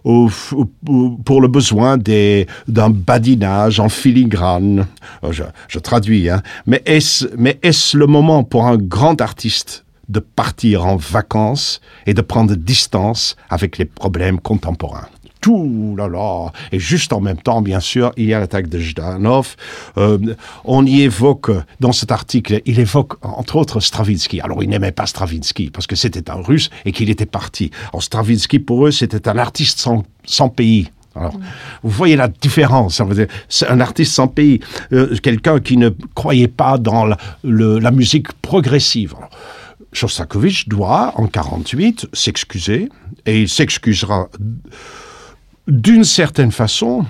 pour 0.02 1.40
le 1.40 1.48
besoin 1.48 1.98
d'un 1.98 2.90
badinage 2.90 3.80
en 3.80 3.88
filigrane. 3.88 4.86
Euh, 5.24 5.32
Je, 5.32 5.78
traduis, 5.78 6.28
hein. 6.28 6.42
Mais 6.66 6.82
est-ce 6.86 7.96
le 7.96 8.06
moment 8.06 8.44
pour 8.44 8.66
un 8.66 8.76
grand 8.76 9.20
artiste 9.20 9.84
de 10.08 10.20
partir 10.20 10.86
en 10.86 10.96
vacances 10.96 11.80
et 12.06 12.14
de 12.14 12.22
prendre 12.22 12.54
distance 12.54 13.36
avec 13.50 13.78
les 13.78 13.84
problèmes 13.84 14.40
contemporains? 14.40 15.08
Tout 15.40 15.94
là 15.96 16.08
là. 16.08 16.52
Et 16.72 16.78
juste 16.78 17.12
en 17.12 17.20
même 17.20 17.38
temps, 17.38 17.62
bien 17.62 17.80
sûr, 17.80 18.12
il 18.16 18.26
y 18.26 18.34
a 18.34 18.40
l'attaque 18.40 18.68
de 18.68 18.78
Zhdanov. 18.78 19.56
Euh, 19.96 20.18
on 20.64 20.84
y 20.86 21.02
évoque, 21.02 21.50
dans 21.80 21.92
cet 21.92 22.12
article, 22.12 22.60
il 22.66 22.78
évoque 22.80 23.14
entre 23.22 23.56
autres 23.56 23.80
Stravinsky. 23.80 24.40
Alors, 24.40 24.62
il 24.62 24.68
n'aimait 24.68 24.92
pas 24.92 25.06
Stravinsky 25.06 25.70
parce 25.70 25.86
que 25.86 25.96
c'était 25.96 26.30
un 26.30 26.42
russe 26.42 26.70
et 26.84 26.92
qu'il 26.92 27.10
était 27.10 27.26
parti. 27.26 27.70
Alors, 27.92 28.02
Stravinsky, 28.02 28.58
pour 28.58 28.86
eux, 28.86 28.90
c'était 28.90 29.28
un 29.28 29.38
artiste 29.38 29.78
sans, 30.24 30.48
pays. 30.48 30.90
Alors, 31.14 31.34
vous 31.82 31.90
voyez 31.90 32.16
la 32.16 32.28
différence. 32.28 33.02
C'est 33.48 33.68
un 33.68 33.80
artiste 33.80 34.12
sans 34.12 34.28
pays, 34.28 34.60
euh, 34.92 35.16
quelqu'un 35.22 35.60
qui 35.60 35.76
ne 35.76 35.90
croyait 36.14 36.48
pas 36.48 36.78
dans 36.78 37.06
la, 37.44 37.90
musique 37.90 38.32
progressive. 38.40 39.14
Shostakovich 39.92 40.68
doit, 40.68 41.12
en 41.16 41.26
48, 41.26 42.08
s'excuser, 42.12 42.88
et 43.26 43.42
il 43.42 43.48
s'excusera 43.48 44.28
d'une 45.68 46.04
certaine 46.04 46.50
façon. 46.50 47.04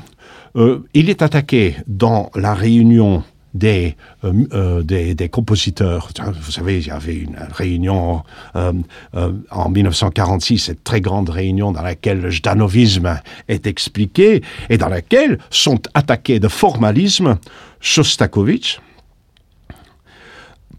Euh, 0.57 0.81
il 0.93 1.09
est 1.09 1.23
attaqué 1.23 1.77
dans 1.87 2.31
la 2.35 2.55
réunion 2.55 3.23
des, 3.55 3.97
euh, 4.25 4.45
euh, 4.53 4.83
des, 5.15 5.29
compositeurs. 5.29 6.11
Vous 6.43 6.53
savez, 6.53 6.79
il 6.79 6.87
y 6.87 6.91
avait 6.91 7.15
une 7.15 7.37
réunion 7.53 8.23
en 8.55 9.69
1946, 9.69 10.59
cette 10.59 10.85
très 10.85 11.01
grande 11.01 11.31
réunion 11.31 11.73
dans 11.73 11.83
laquelle 11.83 12.21
le 12.21 12.31
jdanovisme 12.31 13.21
est 13.49 13.67
expliqué 13.67 14.43
et 14.69 14.77
dans 14.77 14.89
laquelle 14.89 15.39
sont 15.51 15.81
attaqués 15.95 16.41
de 16.41 16.49
formalisme 16.49 17.39
Shostakovich, 17.81 18.81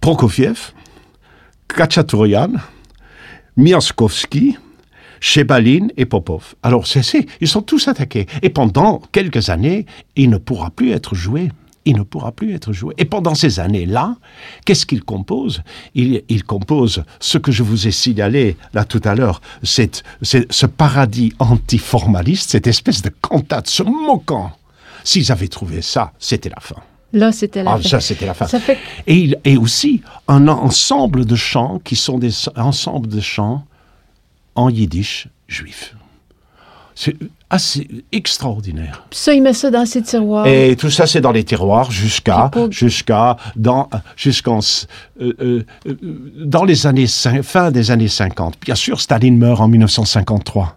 Prokofiev, 0.02 0.74
Kachaturian, 1.68 2.54
Miaskovsky, 3.58 4.58
Chebalin 5.20 5.88
et 5.98 6.06
Popov. 6.06 6.56
Alors, 6.64 6.88
c'est, 6.88 7.26
ils 7.42 7.48
sont 7.48 7.62
tous 7.62 7.88
attaqués. 7.88 8.28
Et 8.42 8.50
pendant 8.50 9.02
quelques 9.12 9.50
années, 9.50 9.86
il 10.16 10.30
ne 10.30 10.38
pourra 10.38 10.70
plus 10.70 10.92
être 10.92 11.16
joué. 11.16 11.52
Il 11.86 11.96
ne 11.96 12.04
pourra 12.04 12.32
plus 12.34 12.54
être 12.54 12.72
joué. 12.74 12.94
Et 12.98 13.06
pendant 13.06 13.34
ces 13.36 13.60
années-là, 13.60 14.18
qu'est-ce 14.66 14.86
qu'il 14.86 15.02
compose? 15.04 15.64
Il, 15.96 16.22
il 16.30 16.44
compose 16.44 17.04
ce 17.20 17.38
que 17.38 17.52
je 17.52 17.64
vous 17.64 17.88
ai 17.88 17.92
signalé 17.92 18.58
là 18.74 18.84
tout 18.86 19.02
à 19.06 19.16
l'heure, 19.16 19.42
c'est, 19.64 20.04
ce 20.22 20.66
paradis 20.66 21.34
antiformaliste, 21.40 22.52
cette 22.52 22.68
espèce 22.68 23.02
de 23.02 23.10
cantate 23.22 23.68
se 23.68 23.82
moquant. 23.84 24.52
S'ils 25.04 25.32
avaient 25.32 25.48
trouvé 25.48 25.82
ça, 25.82 26.12
c'était 26.20 26.50
la 26.50 26.60
fin. 26.60 26.76
Là, 27.14 27.32
c'était 27.32 27.64
la 27.64 27.72
Ah, 27.72 27.78
fin. 27.80 27.90
ça, 27.90 28.00
c'était 28.02 28.26
la 28.28 28.34
fin. 28.36 28.46
Ça 28.46 28.60
fait 28.60 28.78
Et, 29.08 29.16
il, 29.16 29.38
et 29.46 29.58
aussi 29.58 30.02
un 30.28 30.48
ensemble 30.48 31.26
de 31.26 31.36
chants 31.36 31.80
qui 31.84 31.96
sont 31.96 32.20
des 32.20 32.32
ensembles 32.56 33.08
de 33.08 33.22
chants 33.22 33.64
en 34.60 34.70
yiddish 34.70 35.28
juif. 35.48 35.96
C'est 36.96 37.16
assez 37.50 37.88
extraordinaire. 38.12 39.06
ça, 39.12 39.34
il 39.34 39.42
met 39.42 39.54
ça 39.54 39.72
dans 39.72 39.86
ses 39.86 40.02
tiroirs. 40.04 40.46
Et 40.48 40.76
tout 40.76 40.90
ça, 40.90 41.08
c'est 41.08 41.22
dans 41.22 41.32
les 41.32 41.46
tiroirs 41.46 41.90
jusqu'à 41.92 42.50
pour- 42.52 42.72
jusqu'à 42.72 43.38
dans 43.56 43.90
jusqu'en 44.18 44.60
euh, 45.22 45.34
euh, 45.42 45.66
euh, 45.88 45.96
dans 46.46 46.66
les 46.66 46.86
années 46.88 47.08
fin 47.08 47.72
des 47.72 47.90
années 47.92 48.10
50. 48.10 48.58
Bien 48.62 48.76
sûr, 48.76 49.00
Staline 49.00 49.38
meurt 49.38 49.62
en 49.62 49.68
1953. 49.70 50.76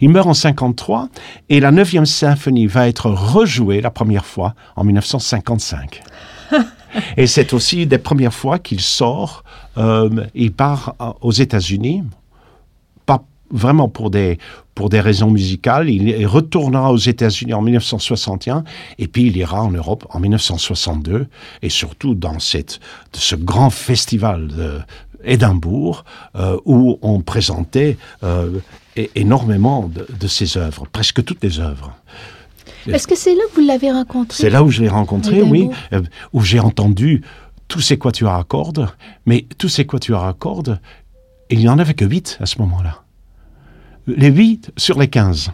Il 0.00 0.08
meurt 0.08 0.26
en 0.26 0.34
53 0.34 1.08
et 1.48 1.60
la 1.60 1.70
9e 1.70 2.06
symphonie 2.06 2.66
va 2.66 2.88
être 2.88 3.08
rejouée 3.10 3.80
la 3.80 3.90
première 3.90 4.24
fois 4.24 4.54
en 4.76 4.82
1955. 4.84 6.02
et 7.16 7.26
c'est 7.26 7.52
aussi 7.52 7.86
des 7.86 7.98
premières 7.98 8.34
fois 8.34 8.58
qu'il 8.58 8.80
sort, 8.80 9.44
euh, 9.76 10.08
il 10.34 10.52
part 10.52 10.94
aux 11.20 11.32
États-Unis, 11.32 12.02
vraiment 13.52 13.88
pour 13.88 14.10
des, 14.10 14.38
pour 14.74 14.88
des 14.88 15.00
raisons 15.00 15.30
musicales. 15.30 15.88
Il 15.88 16.26
retournera 16.26 16.92
aux 16.92 16.96
États-Unis 16.96 17.54
en 17.54 17.62
1961 17.62 18.64
et 18.98 19.06
puis 19.06 19.26
il 19.26 19.36
ira 19.36 19.62
en 19.62 19.70
Europe 19.70 20.06
en 20.10 20.20
1962 20.20 21.26
et 21.62 21.68
surtout 21.68 22.14
dans 22.14 22.38
cette, 22.38 22.80
ce 23.12 23.36
grand 23.36 23.70
festival 23.70 24.48
de 24.48 24.78
Édimbourg 25.24 26.04
euh, 26.36 26.58
où 26.64 26.98
on 27.02 27.20
présentait 27.20 27.96
euh, 28.24 28.58
énormément 29.14 29.86
de, 29.86 30.06
de 30.18 30.26
ses 30.26 30.56
œuvres, 30.56 30.86
presque 30.90 31.24
toutes 31.24 31.42
les 31.42 31.60
œuvres. 31.60 31.94
Est-ce 32.86 33.06
que 33.06 33.16
c'est 33.16 33.34
là 33.34 33.42
que 33.50 33.60
vous 33.60 33.66
l'avez 33.66 33.92
rencontré? 33.92 34.36
C'est 34.36 34.50
là 34.50 34.62
où 34.62 34.70
je 34.70 34.82
l'ai 34.82 34.88
rencontré, 34.88 35.42
oui, 35.42 35.68
euh, 35.92 36.02
où 36.32 36.40
j'ai 36.42 36.58
entendu 36.58 37.22
tous 37.68 37.80
ces 37.80 37.98
quatuors 37.98 38.34
à 38.34 38.44
cordes, 38.44 38.88
mais 39.24 39.46
tous 39.58 39.68
ces 39.68 39.86
quatuors 39.86 40.24
à 40.24 40.32
cordes, 40.34 40.80
il 41.50 41.58
n'y 41.58 41.68
en 41.68 41.78
avait 41.78 41.94
que 41.94 42.04
huit 42.04 42.38
à 42.40 42.46
ce 42.46 42.58
moment-là. 42.58 43.01
Les 44.06 44.30
huit 44.30 44.70
sur 44.76 44.98
les 44.98 45.08
quinze, 45.08 45.50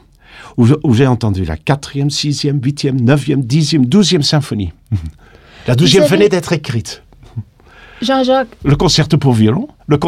où, 0.57 0.67
je- 0.67 0.75
où 0.85 0.95
j'ai 0.95 1.07
entendu 1.07 1.45
la 1.45 1.57
quatrième, 1.57 2.11
sixième, 2.11 2.61
huitième, 2.63 3.01
neuvième, 3.01 3.43
dixième, 3.43 3.87
douzième 3.87 4.23
symphonie. 4.23 4.73
La 5.67 5.75
douzième 5.77 6.05
avez- 6.05 6.11
venait 6.17 6.29
d'être 6.31 6.53
écrite. 6.53 7.03
Jean-Jacques, 8.01 8.49
Le 8.65 8.77
concerto 8.77 9.19
pour 9.19 9.33
violon, 9.33 9.67
le, 9.89 9.99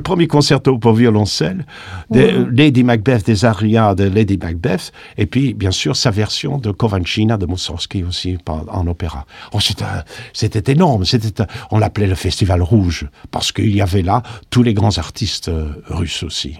premier 0.00 0.26
concerto 0.26 0.78
pour 0.78 0.94
violoncelle, 0.94 1.64
des, 2.10 2.32
Mhm. 2.32 2.50
Lady 2.50 2.82
Macbeth, 2.82 3.24
des 3.24 3.44
arias 3.44 3.94
de 3.94 4.02
Lady 4.02 4.36
Macbeth, 4.36 4.90
et 5.16 5.26
puis 5.26 5.54
bien 5.54 5.70
sûr 5.70 5.94
sa 5.94 6.10
version 6.10 6.58
de 6.58 6.72
Kovanchina 6.72 7.36
de 7.36 7.46
Mussorgsky 7.46 8.02
aussi 8.02 8.36
en 8.48 8.86
opéra. 8.88 9.26
Oh, 9.52 9.58
c'était, 9.60 10.72
énorme, 10.72 11.04
c'était, 11.04 11.44
on 11.70 11.78
l'appelait 11.78 12.08
le 12.08 12.16
Festival 12.16 12.60
Rouge, 12.62 13.08
parce 13.30 13.52
qu'il 13.52 13.74
y 13.74 13.80
avait 13.80 14.02
là 14.02 14.24
tous 14.50 14.64
les 14.64 14.74
grands 14.74 14.98
artistes 14.98 15.48
euh, 15.48 15.68
russes 15.86 16.24
aussi. 16.24 16.58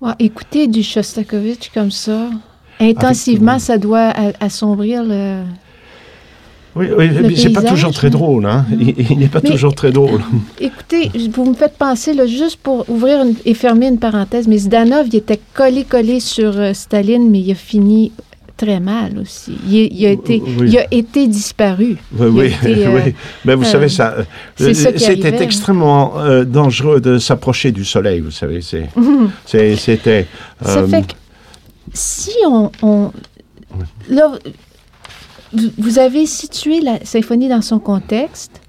Ouais, 0.00 0.12
écoutez 0.18 0.66
du 0.66 0.82
Shostakovich 0.82 1.70
comme 1.72 1.90
ça, 1.90 2.30
intensivement, 2.80 3.52
Avec- 3.52 3.62
ça 3.62 3.78
doit 3.78 4.12
assombrir 4.40 5.02
le... 5.04 5.42
Oui, 6.76 6.86
oui 6.96 7.08
Le 7.08 7.22
mais 7.22 7.34
c'est 7.34 7.50
pas 7.50 7.62
toujours 7.62 7.92
très 7.92 8.06
hein. 8.06 8.10
drôle, 8.10 8.46
hein. 8.46 8.64
il, 8.78 8.94
il 9.10 9.18
n'est 9.18 9.26
pas 9.28 9.40
Mais- 9.42 9.50
toujours 9.50 9.74
très 9.74 9.90
drôle. 9.90 10.20
Écoutez, 10.60 11.10
vous 11.32 11.44
me 11.46 11.54
faites 11.54 11.76
penser, 11.76 12.14
là, 12.14 12.26
juste 12.26 12.56
pour 12.62 12.88
ouvrir 12.88 13.22
une- 13.22 13.34
et 13.44 13.54
fermer 13.54 13.88
une 13.88 13.98
parenthèse, 13.98 14.46
mais 14.46 14.58
Zdanov, 14.58 15.08
il 15.08 15.16
était 15.16 15.40
collé-collé 15.54 16.20
sur 16.20 16.56
euh, 16.56 16.72
Staline, 16.74 17.30
mais 17.30 17.40
il 17.40 17.50
a 17.50 17.54
fini 17.56 18.12
très 18.58 18.80
mal 18.80 19.18
aussi. 19.18 19.56
Il, 19.66 19.74
il 19.98 20.04
a, 20.06 20.10
été, 20.10 20.42
Oui. 20.44 20.68
il 20.68 20.78
a 20.78 20.86
été 20.92 21.26
disparu. 21.26 21.96
Oui, 22.12 22.26
oui, 22.28 22.46
été, 22.46 22.86
euh, 22.86 23.00
oui. 23.06 23.14
Mais 23.46 23.54
vous 23.54 23.62
euh, 23.62 23.72
savez, 23.72 23.88
ça, 23.88 24.16
euh, 24.60 24.74
c'était 24.74 25.28
arrivait. 25.28 25.42
extrêmement 25.44 26.18
euh, 26.20 26.44
dangereux 26.44 27.00
de 27.00 27.18
s'approcher 27.18 27.72
du 27.72 27.84
soleil, 27.84 28.20
vous 28.20 28.30
savez. 28.32 28.60
C'était. 29.46 30.26
Ça 30.60 30.86
fait 30.86 31.02
que 31.06 31.14
si 31.94 32.32
on. 32.46 32.70
on- 32.82 33.12
là, 34.10 34.32
vous 35.78 35.98
avez 35.98 36.26
situé 36.26 36.80
la 36.80 37.02
symphonie 37.04 37.48
dans 37.48 37.62
son 37.62 37.78
contexte. 37.78 38.60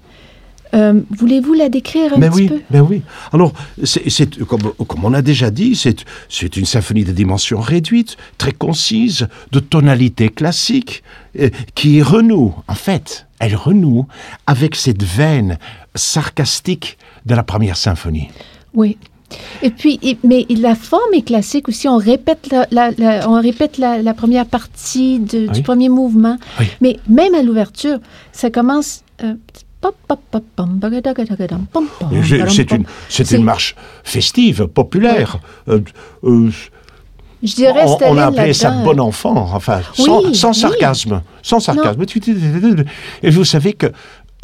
Euh, 0.74 1.00
Voulez-vous 1.10 1.54
la 1.54 1.68
décrire 1.68 2.14
un 2.14 2.18
Mais 2.18 2.28
petit 2.28 2.36
oui, 2.42 2.48
peu? 2.48 2.60
mais 2.70 2.80
oui. 2.80 3.02
Alors, 3.32 3.52
c'est, 3.82 4.38
comme, 4.46 4.72
comme 4.86 5.04
on 5.04 5.12
a 5.14 5.22
déjà 5.22 5.50
dit, 5.50 5.74
c'est, 5.74 6.04
une 6.56 6.64
symphonie 6.66 7.04
de 7.04 7.12
dimension 7.12 7.60
réduite, 7.60 8.16
très 8.38 8.52
concise, 8.52 9.26
de 9.52 9.58
tonalité 9.60 10.28
classique, 10.28 11.02
euh, 11.38 11.50
qui 11.74 12.02
renoue, 12.02 12.54
en 12.68 12.74
fait, 12.74 13.26
elle 13.40 13.56
renoue 13.56 14.06
avec 14.46 14.74
cette 14.76 15.02
veine 15.02 15.58
sarcastique 15.94 16.98
de 17.26 17.34
la 17.34 17.42
première 17.42 17.76
symphonie. 17.76 18.28
Oui. 18.74 18.96
Et 19.62 19.70
puis, 19.70 20.00
mais 20.24 20.44
la 20.50 20.74
forme 20.74 21.14
est 21.14 21.22
classique 21.22 21.68
aussi. 21.68 21.86
On 21.86 21.98
répète 21.98 22.48
la, 22.50 22.66
la- 22.72 22.90
la- 22.98 23.30
on 23.30 23.40
répète 23.40 23.78
la, 23.78 24.02
la 24.02 24.12
première 24.12 24.44
partie 24.46 25.20
de- 25.20 25.46
Oui. 25.46 25.50
du 25.52 25.62
premier 25.62 25.88
mouvement. 25.88 26.36
Oui. 26.58 26.66
Mais 26.80 26.98
même 27.08 27.34
à 27.36 27.42
l'ouverture, 27.42 27.98
ça 28.32 28.50
commence. 28.50 29.02
euh, 29.22 29.34
c'est, 32.48 32.70
une, 32.72 32.84
c'est 33.08 33.24
C'est- 33.24 33.36
une 33.36 33.44
marche 33.44 33.74
festive, 34.04 34.66
populaire. 34.66 35.38
Euh, 35.68 35.80
euh, 36.24 36.50
Je 37.42 37.54
dirais 37.54 37.84
on, 37.86 37.96
on 38.12 38.18
a 38.18 38.26
appelé 38.26 38.52
ça 38.52 38.70
bon 38.70 39.00
enfant, 39.00 39.36
enfin, 39.54 39.80
sans, 39.94 40.22
Oui, 40.24 40.34
sans 40.34 40.48
oui. 40.50 40.54
sarcasme. 40.60 41.22
Sans 41.42 41.60
sarcasme. 41.60 42.02
Et 43.22 43.30
vous 43.30 43.44
savez 43.44 43.72
que 43.72 43.86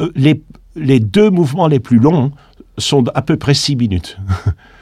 euh, 0.01 0.09
les, 0.15 0.41
les 0.75 0.99
deux 0.99 1.29
mouvements 1.29 1.67
les 1.67 1.79
plus 1.79 1.99
longs 1.99 2.31
sont 2.79 3.05
à 3.13 3.21
peu 3.21 3.37
près 3.37 3.53
six 3.53 3.75
minutes. 3.75 4.17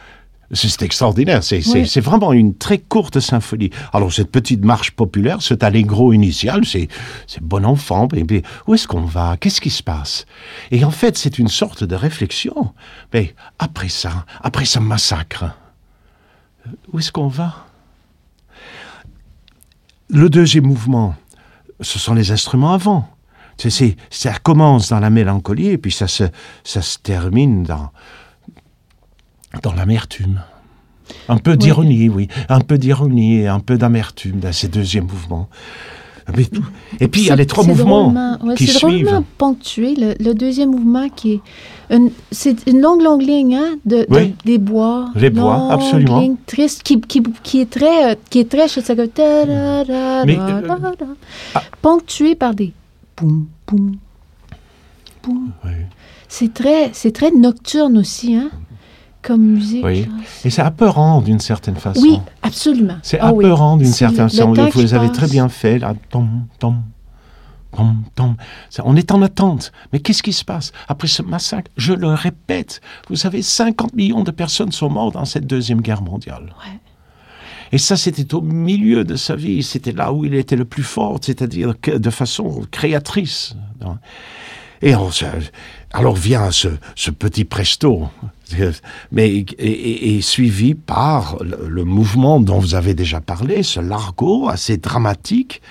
C'est 0.51 0.83
extraordinaire, 0.83 1.43
c'est 1.43 1.65
Oui. 1.73 1.85
vraiment 2.01 2.31
une 2.31 2.55
très 2.55 2.77
courte 2.77 3.19
symphonie. 3.19 3.71
Alors 3.93 4.13
cette 4.13 4.31
petite 4.31 4.63
marche 4.63 4.91
populaire, 4.91 5.41
cet 5.41 5.63
allegro 5.63 6.13
initial, 6.13 6.63
c'est 6.65 6.87
bon 7.41 7.65
enfant, 7.65 8.07
mais 8.13 8.43
où 8.67 8.75
est-ce 8.75 8.87
qu'on 8.87 9.01
va? 9.05 9.37
Qu'est-ce 9.37 9.59
qui 9.59 9.71
se 9.71 9.81
passe? 9.81 10.25
Et 10.69 10.85
en 10.85 10.91
fait, 10.91 11.17
c'est 11.17 11.39
une 11.39 11.47
sorte 11.47 11.83
de 11.83 11.95
réflexion. 11.95 12.73
Mais 13.11 13.33
après 13.57 13.89
ça, 13.89 14.25
après 14.43 14.65
ce 14.65 14.77
massacre, 14.79 15.45
où 16.93 16.99
est-ce 16.99 17.11
qu'on 17.11 17.27
va? 17.27 17.65
Le 20.09 20.29
deuxième 20.29 20.67
mouvement, 20.67 21.15
ce 21.81 21.97
sont 21.97 22.13
les 22.13 22.31
instruments 22.31 22.73
avant. 22.73 23.09
C'est- 23.57 23.95
ça 24.09 24.33
commence 24.43 24.89
dans 24.89 24.99
la 24.99 25.09
mélancolie 25.09 25.69
et 25.69 25.77
puis 25.77 25.91
ça 25.91 26.07
se, 26.07 26.25
ça 26.63 26.81
se 26.81 26.99
termine 26.99 27.63
dans, 27.63 27.89
dans 29.63 29.73
l'amertume. 29.73 30.41
Un 31.29 31.37
peu 31.37 31.55
d'ironie, 31.55 32.09
oui. 32.09 32.27
Un 32.49 32.61
peu 32.61 32.77
d'ironie 32.77 33.37
et 33.41 33.47
un 33.47 33.59
peu 33.59 33.77
d'amertume 33.77 34.39
dans 34.39 34.51
ces 34.51 34.67
deuxièmes 34.67 35.05
mouvements. 35.05 35.47
Mais 36.35 36.45
tout- 36.45 36.63
Et 36.99 37.07
puis 37.07 37.21
il 37.21 37.25
y 37.25 37.29
a 37.29 37.33
C'est- 37.33 37.37
les 37.37 37.45
trois 37.45 37.63
c'est 37.63 37.69
mouvements 37.69 38.11
ouais, 38.43 38.55
qui 38.55 38.65
C'est 38.65 38.79
suivent. 38.79 39.05
drôlement 39.05 39.23
ponctué. 39.37 39.93
Le, 39.95 40.15
le 40.19 40.33
deuxième 40.33 40.71
mouvement 40.71 41.07
qui 41.09 41.33
est. 41.33 41.41
une- 41.91 42.09
C'est 42.31 42.65
une 42.67 42.81
longue, 42.81 43.03
longue 43.03 43.21
ligne, 43.21 43.55
hein, 43.55 43.75
de, 43.85 44.07
des 44.43 44.57
bois. 44.57 45.11
Les 45.13 45.29
bois, 45.29 45.71
absolument. 45.71 46.19
ligne 46.21 46.35
triste, 46.47 46.81
qui, 46.81 46.99
qui, 46.99 47.21
qui 47.43 47.61
est 47.61 47.69
très. 47.69 48.13
euh, 48.13 48.15
Qui 48.31 48.39
est 48.39 48.49
très. 48.49 48.65
Mais, 50.25 50.37
euh, 50.39 50.61
ah. 51.53 51.61
Ponctué 51.83 52.33
par 52.33 52.55
des. 52.55 52.73
Boum, 53.17 53.45
boum, 53.67 53.95
boum. 55.23 55.51
Oui. 55.63 55.71
C'est 56.27 56.53
très, 56.55 56.89
c'est 56.93 57.11
très 57.11 57.29
nocturne 57.31 57.99
aussi, 57.99 58.33
hein, 58.35 58.49
comme 59.25 59.41
musique. 59.41 59.83
Oui. 59.83 60.07
Et 60.43 60.49
c'est 60.49 60.61
apeurant 60.61 61.21
d'une 61.21 61.39
certaine 61.39 61.75
façon. 61.75 62.01
Oui, 62.01 62.19
absolument. 62.43 62.97
C'est 63.01 63.19
Ah 63.19 63.33
oui. 63.33 63.45
apeurant 63.45 63.77
d'une 63.77 63.87
certaine 63.91 64.29
façon. 64.29 64.53
Vous 64.53 64.79
les 64.81 64.93
avez 64.93 65.07
passe. 65.07 65.17
très 65.17 65.27
bien 65.27 65.49
fait, 65.49 65.79
là. 65.79 65.93
Tom, 66.09 66.45
tom, 66.59 66.83
tom, 68.15 68.35
On 68.83 68.95
est 68.95 69.11
en 69.11 69.21
attente. 69.21 69.71
Mais 69.91 69.99
qu'est-ce 69.99 70.23
qui 70.23 70.33
se 70.33 70.45
passe? 70.45 70.71
Après 70.87 71.07
ce 71.07 71.21
massacre 71.21 71.71
Je 71.75 71.93
le 71.93 72.07
répète, 72.09 72.81
vous 73.09 73.15
savez, 73.15 73.41
50 73.41 73.93
millions 73.95 74.23
de 74.23 74.31
personnes 74.31 74.71
sont 74.71 74.89
mortes 74.89 75.15
dans 75.15 75.25
cette 75.25 75.47
Deuxième 75.47 75.81
Guerre 75.81 76.01
mondiale. 76.01 76.53
Ouais. 76.63 76.79
Et 77.71 77.77
ça, 77.77 77.97
c'était 77.97 78.33
au 78.35 78.41
milieu 78.41 79.03
de 79.03 79.15
sa 79.15 79.35
vie. 79.35 79.63
C'était 79.63 79.91
là 79.91 80.13
où 80.13 80.23
il 80.23 80.35
était 80.35 80.55
le 80.55 80.65
plus 80.65 80.83
fort, 80.83 81.17
c'est-à-dire 81.21 81.73
de 81.85 82.09
façon 82.09 82.61
créatrice. 82.71 83.55
Et 84.81 84.95
on 84.95 85.09
alors 85.95 86.15
vient 86.15 86.51
ce, 86.51 86.67
petit 87.11 87.45
presto, 87.45 88.09
mais 89.11 89.45
et, 89.57 90.21
suivi 90.21 90.75
par 90.75 91.37
le, 91.41 91.83
mouvement 91.85 92.39
dont 92.39 92.59
vous 92.59 92.75
avez 92.75 92.93
déjà 92.93 93.21
parlé, 93.21 93.63
ce 93.63 93.79
largo 93.79 94.49
assez 94.49 94.77
dramatique, 94.77 95.61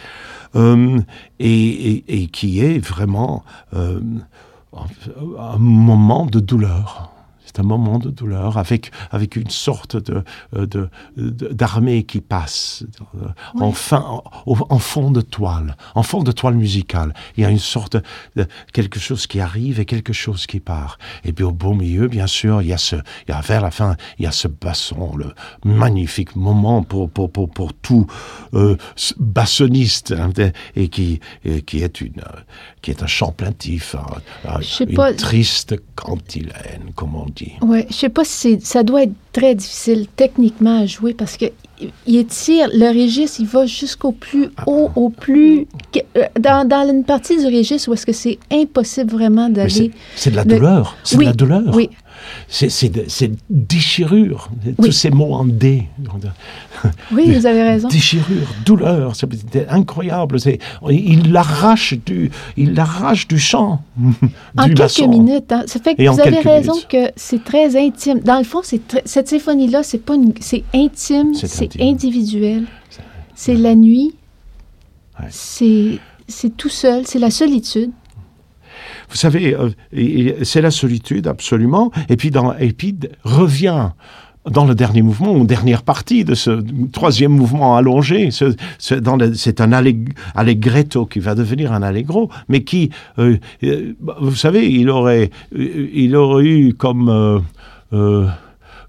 euh, 0.57 0.99
et 1.39 2.29
qui 2.33 2.61
est 2.61 2.79
vraiment 2.79 3.45
euh, 3.75 4.01
un 5.39 5.59
moment 5.59 6.27
de 6.27 6.41
douleur. 6.41 7.14
C'est 7.55 7.61
un 7.61 7.65
moment 7.65 8.01
de 8.01 8.11
douleur 8.11 8.59
avec, 8.59 8.91
avec 9.13 9.37
une 9.37 9.51
sorte 9.51 9.97
de, 9.97 10.25
euh, 10.57 10.67
de, 10.67 10.89
d'armée 11.17 12.03
qui 12.03 12.21
passe 12.21 12.85
euh, 13.15 13.29
en, 13.61 13.71
fin, 13.71 14.23
en, 14.47 14.79
fond 14.81 15.13
de 15.13 15.21
toile, 15.21 15.77
en 15.95 16.03
fond 16.03 16.25
de 16.25 16.33
toile 16.33 16.55
musicale. 16.55 17.15
Il 17.37 17.45
y 17.45 17.47
a 17.47 17.51
une 17.51 17.61
sorte 17.61 17.97
de 18.35 18.47
quelque 18.73 18.99
chose 18.99 19.29
qui 19.29 19.39
arrive 19.39 19.79
et 19.79 19.85
quelque 19.85 20.13
chose 20.13 20.47
qui 20.47 20.59
part. 20.59 20.99
Et 21.25 21.33
puis 21.33 21.45
au 21.45 21.53
beau 21.53 21.75
milieu, 21.75 22.09
bien 22.09 22.27
sûr, 22.27 22.61
il 22.61 22.69
y 22.69 22.73
a 22.73 22.79
ce, 22.79 22.97
il 22.97 23.31
y 23.31 23.33
a 23.33 23.41
vers 23.41 23.61
la 23.61 23.71
fin, 23.71 23.97
il 24.19 24.25
y 24.25 24.27
a 24.27 24.33
ce 24.33 24.49
basson, 24.49 25.15
le 25.17 25.33
magnifique 25.65 26.35
moment 26.35 26.83
pour, 26.83 27.09
pour, 27.09 27.31
pour, 27.31 27.49
pour 27.49 27.73
tout 27.73 28.09
euh, 28.55 28.77
bassoniste, 29.19 30.11
hein, 30.11 30.31
et 30.75 30.89
qui, 30.89 31.21
et 31.45 31.63
qui 31.63 31.83
est 31.85 32.01
une, 32.01 32.19
euh, 32.19 32.41
qui 32.83 32.91
est 32.91 33.05
un 33.05 33.07
chant 33.07 33.31
plaintif, 33.31 33.95
sais 34.61 34.85
une 34.85 34.95
pas. 34.95 35.15
triste 35.15 35.77
cantilène, 35.95 36.91
comme 36.97 37.15
on 37.15 37.27
dit. 37.27 37.44
Ouais, 37.63 37.87
je 37.91 37.95
sais 37.95 38.09
pas 38.09 38.25
si 38.25 38.59
ça 38.61 38.83
doit 38.83 39.03
être 39.05 39.13
très 39.33 39.55
difficile 39.55 40.07
techniquement 40.17 40.81
à 40.81 40.87
jouer 40.87 41.15
parce 41.15 41.37
que 41.37 41.47
il 42.07 42.17
étire 42.17 42.69
le 42.73 42.89
registre, 42.89 43.41
il 43.41 43.47
va 43.47 43.67
jusqu'au 43.67 44.13
plus 44.13 44.49
haut, 44.67 44.91
au 44.95 45.09
plus 45.11 45.67
euh, 46.17 46.23
dans, 46.39 46.67
dans 46.67 46.89
une 46.89 47.03
partie 47.05 47.37
du 47.37 47.47
registre 47.47 47.89
où 47.91 47.95
est-ce 47.95 48.07
que 48.07 48.13
c'est 48.13 48.39
impossible 48.51 49.11
vraiment 49.11 49.49
d'aller. 49.49 49.91
c'est 50.15 50.31
de 50.31 50.37
la 50.37 50.45
le- 50.45 50.55
douleur. 50.55 50.97
C'est 51.03 51.17
Oui, 51.17 51.25
de 51.25 51.31
la 51.31 51.35
douleur. 51.35 51.63
Oui, 51.75 51.91
C'est, 52.49 52.69
c'est, 52.69 52.89
de- 52.89 53.05
c'est 53.09 53.31
déchirure. 53.51 54.51
Oui. 54.65 54.75
Tous 54.87 54.93
ces 54.93 55.11
mots 55.11 55.33
en 55.35 55.45
D. 55.45 55.85
oui, 57.13 57.31
vous 57.35 57.47
avez 57.47 57.63
raison. 57.63 57.89
Déchirure, 57.89 58.47
douleur. 58.65 59.17
C'est 59.17 59.29
c'est 59.53 59.69
incroyable. 59.69 60.39
C'est, 60.39 60.59
il 60.91 61.33
l'arrache 61.33 61.95
du, 62.05 62.31
il 62.57 62.75
l'arrache 62.75 63.27
du 63.29 63.39
chant. 63.39 63.83
En 64.57 64.67
du 64.67 64.75
quelques 64.75 65.01
minutes, 65.09 65.51
hein. 65.53 65.65
ça 65.67 65.81
fait 65.81 65.95
que 65.95 66.03
Et 66.03 66.09
vous 66.09 66.21
avez 66.21 66.39
raison 66.41 66.73
minutes. 66.73 66.89
que 66.89 67.11
c'est 67.17 67.43
très 67.43 67.77
intime. 67.77 68.21
Dans 68.21 68.39
le 68.39 68.45
fond, 68.45 68.61
cette 68.63 69.29
symphonie-là, 69.29 69.83
c'est 69.83 69.99
pas 70.05 70.15
une, 70.15 70.33
c'est 70.41 70.65
intime, 70.75 71.35
C'est 71.35 71.81
individuel, 71.81 72.65
c'est 73.35 73.55
la 73.55 73.75
nuit, 73.75 74.15
Ouais. 75.21 75.29
c'est 75.31 76.57
tout 76.57 76.69
seul, 76.69 77.07
c'est 77.07 77.19
la 77.21 77.31
solitude. 77.31 77.91
Vous 79.15 79.19
savez, 79.21 79.55
euh, 79.55 80.33
c'est 80.43 80.61
la 80.61 80.73
solitude, 80.73 81.29
absolument. 81.29 81.93
Et 82.09 82.17
puis, 82.17 82.33
dans, 82.33 82.53
et 82.59 82.73
puis 82.73 82.93
d- 82.95 83.09
revient 83.23 83.91
dans 84.51 84.67
le 84.67 84.75
dernier 84.75 85.03
mouvement, 85.03 85.33
ou 85.33 85.47
dernière 85.47 85.85
partie 85.85 86.25
de 86.25 86.35
ce 86.35 86.63
troisième 86.93 87.31
mouvement 87.33 87.77
allongé. 87.77 88.33
ce- 88.33 88.55
ce- 88.79 89.01
C'est 89.35 89.61
un 89.61 89.71
alleg- 89.73 90.11
allegretto 90.35 91.07
qui 91.07 91.21
va 91.21 91.37
devenir 91.37 91.73
un 91.73 91.83
allegro, 91.83 92.29
mais 92.49 92.65
qui, 92.65 92.91
euh, 93.21 93.37
euh, 93.63 93.95
vous 94.21 94.35
savez, 94.35 94.69
il 94.69 94.91
aurait, 94.91 95.31
il 95.55 96.17
aurait 96.17 96.45
eu 96.45 96.75
comme... 96.75 97.09
euh, 97.09 97.39
euh, 97.93 98.27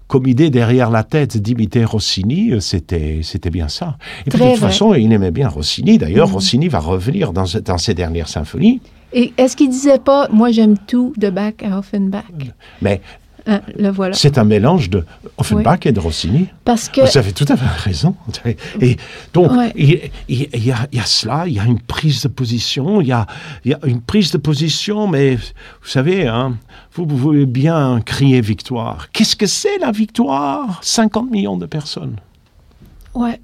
comme 0.08 0.26
idée 0.28 0.50
derrière 0.50 0.88
la 0.90 1.02
tête 1.02 1.36
d'imiter 1.36 1.84
Rossini, 1.84 2.52
c'était, 2.60 3.20
c'était 3.24 3.50
bien 3.50 3.66
ça. 3.68 3.96
Et 4.24 4.30
puis, 4.30 4.38
Très 4.38 4.46
de 4.46 4.50
toute 4.52 4.60
vrai. 4.60 4.68
façon, 4.70 4.94
il 4.94 5.12
aimait 5.12 5.32
bien 5.32 5.48
Rossini. 5.48 5.98
D'ailleurs, 5.98 6.30
Rossini 6.30 6.68
va 6.68 6.78
revenir 6.78 7.32
dans, 7.32 7.44
dans 7.64 7.78
ses 7.78 7.92
dernières 7.94 8.28
symphonies. 8.28 8.80
Et 9.12 9.32
est-ce 9.36 9.56
qu'il 9.56 9.70
disait 9.70 9.98
pas, 9.98 10.28
moi 10.30 10.50
j'aime 10.50 10.76
tout 10.78 11.12
de 11.16 11.30
Bach 11.30 11.54
à 11.62 11.78
Offenbach? 11.78 12.24
Mais 12.82 13.00
le 13.78 13.90
voilà. 13.90 14.12
C'est 14.14 14.38
un 14.38 14.44
mélange 14.44 14.90
de 14.90 15.04
Offenbach 15.38 15.86
et 15.86 15.92
de 15.92 16.00
Rossini. 16.00 16.48
Parce 16.64 16.88
que 16.88 17.00
Vous 17.02 17.16
avez 17.16 17.32
tout 17.32 17.44
à 17.48 17.56
fait 17.56 17.88
raison. 17.88 18.16
Et 18.80 18.96
donc, 19.32 19.52
Ouais. 19.52 19.72
il, 19.76 20.00
il- 20.28 20.48
il 20.52 20.66
y 20.66 20.72
a, 20.72 20.88
il 20.90 20.98
y 20.98 21.00
a 21.00 21.04
cela, 21.06 21.44
il 21.46 21.52
y 21.54 21.60
a 21.60 21.64
une 21.64 21.78
prise 21.78 22.22
de 22.22 22.28
position, 22.28 23.00
il 23.00 23.06
y 23.06 23.12
a, 23.12 23.24
il 23.64 23.70
y 23.70 23.74
a 23.74 23.78
une 23.86 24.00
prise 24.00 24.32
de 24.32 24.38
position, 24.38 25.06
mais 25.06 25.36
vous 25.36 25.86
savez, 25.86 26.26
hein, 26.26 26.56
vous 26.94 27.06
pouvez 27.06 27.46
bien 27.46 28.00
crier 28.04 28.40
victoire. 28.40 29.12
Qu'est-ce 29.12 29.36
que 29.36 29.46
c'est 29.46 29.78
la 29.78 29.92
victoire? 29.92 30.80
50 30.82 31.30
millions 31.30 31.56
de 31.56 31.66
personnes. 31.66 32.16
Ouais. 33.14 33.40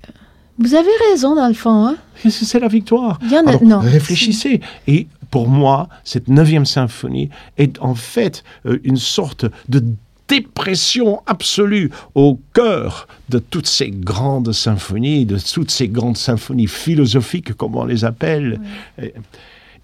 Vous 0.59 0.75
avez 0.75 0.91
raison, 1.11 1.35
dans 1.35 1.49
le 1.49 1.55
fond. 1.55 1.87
Hein? 1.87 1.97
C'est 2.29 2.61
la 2.61 2.69
victoire. 2.69 3.19
Il 3.23 3.33
y 3.33 3.37
en 3.39 3.45
a- 3.47 3.51
Alors, 3.51 3.65
non. 3.65 3.79
réfléchissez. 3.81 4.61
Et 4.87 5.07
pour 5.31 5.49
moi, 5.49 5.89
cette 6.05 6.29
neuvième 6.29 6.67
symphonie 6.67 7.31
est 7.59 7.81
en 7.81 7.95
fait 7.95 8.45
euh, 8.67 8.79
une 8.85 8.97
sorte 8.99 9.47
de 9.69 9.83
dépression 10.29 11.21
absolue 11.27 11.91
au 12.15 12.39
cœur 12.55 13.07
de 13.29 13.39
toutes 13.39 13.67
ces 13.67 13.91
grandes 13.91 14.53
symphonies, 14.53 15.27
de 15.27 15.39
toutes 15.39 15.71
ces 15.71 15.89
grandes 15.89 16.17
symphonies 16.17 16.67
philosophiques, 16.69 17.55
comme 17.55 17.77
on 17.77 17.85
les 17.85 18.05
appelle, 18.05 18.61
euh, 19.01 19.09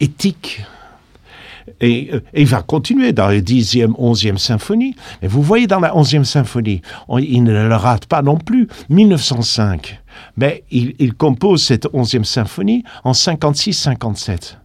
éthiques. 0.01 0.63
Et, 1.81 2.09
euh, 2.15 2.21
et 2.33 2.43
il 2.43 2.47
va 2.47 2.63
continuer 2.63 3.13
dans 3.13 3.29
les 3.29 3.43
10e, 3.43 3.95
11e 3.99 4.39
symphonies. 4.39 4.95
Mais 5.21 5.29
vous 5.29 5.43
voyez 5.43 5.67
dans 5.67 5.81
la 5.81 5.95
11e 5.95 6.25
symphonie, 6.25 6.81
on- 7.09 7.19
il 7.19 7.43
ne 7.43 7.53
le 7.53 7.75
rate 7.75 8.07
pas 8.07 8.23
non 8.23 8.39
plus, 8.39 8.69
1905. 8.89 10.01
Mais 10.37 10.65
il, 10.71 11.15
compose 11.15 11.63
cette 11.63 11.87
11e 11.87 12.25
symphonie 12.25 12.85
en 13.05 13.13
56-57. 13.13 14.57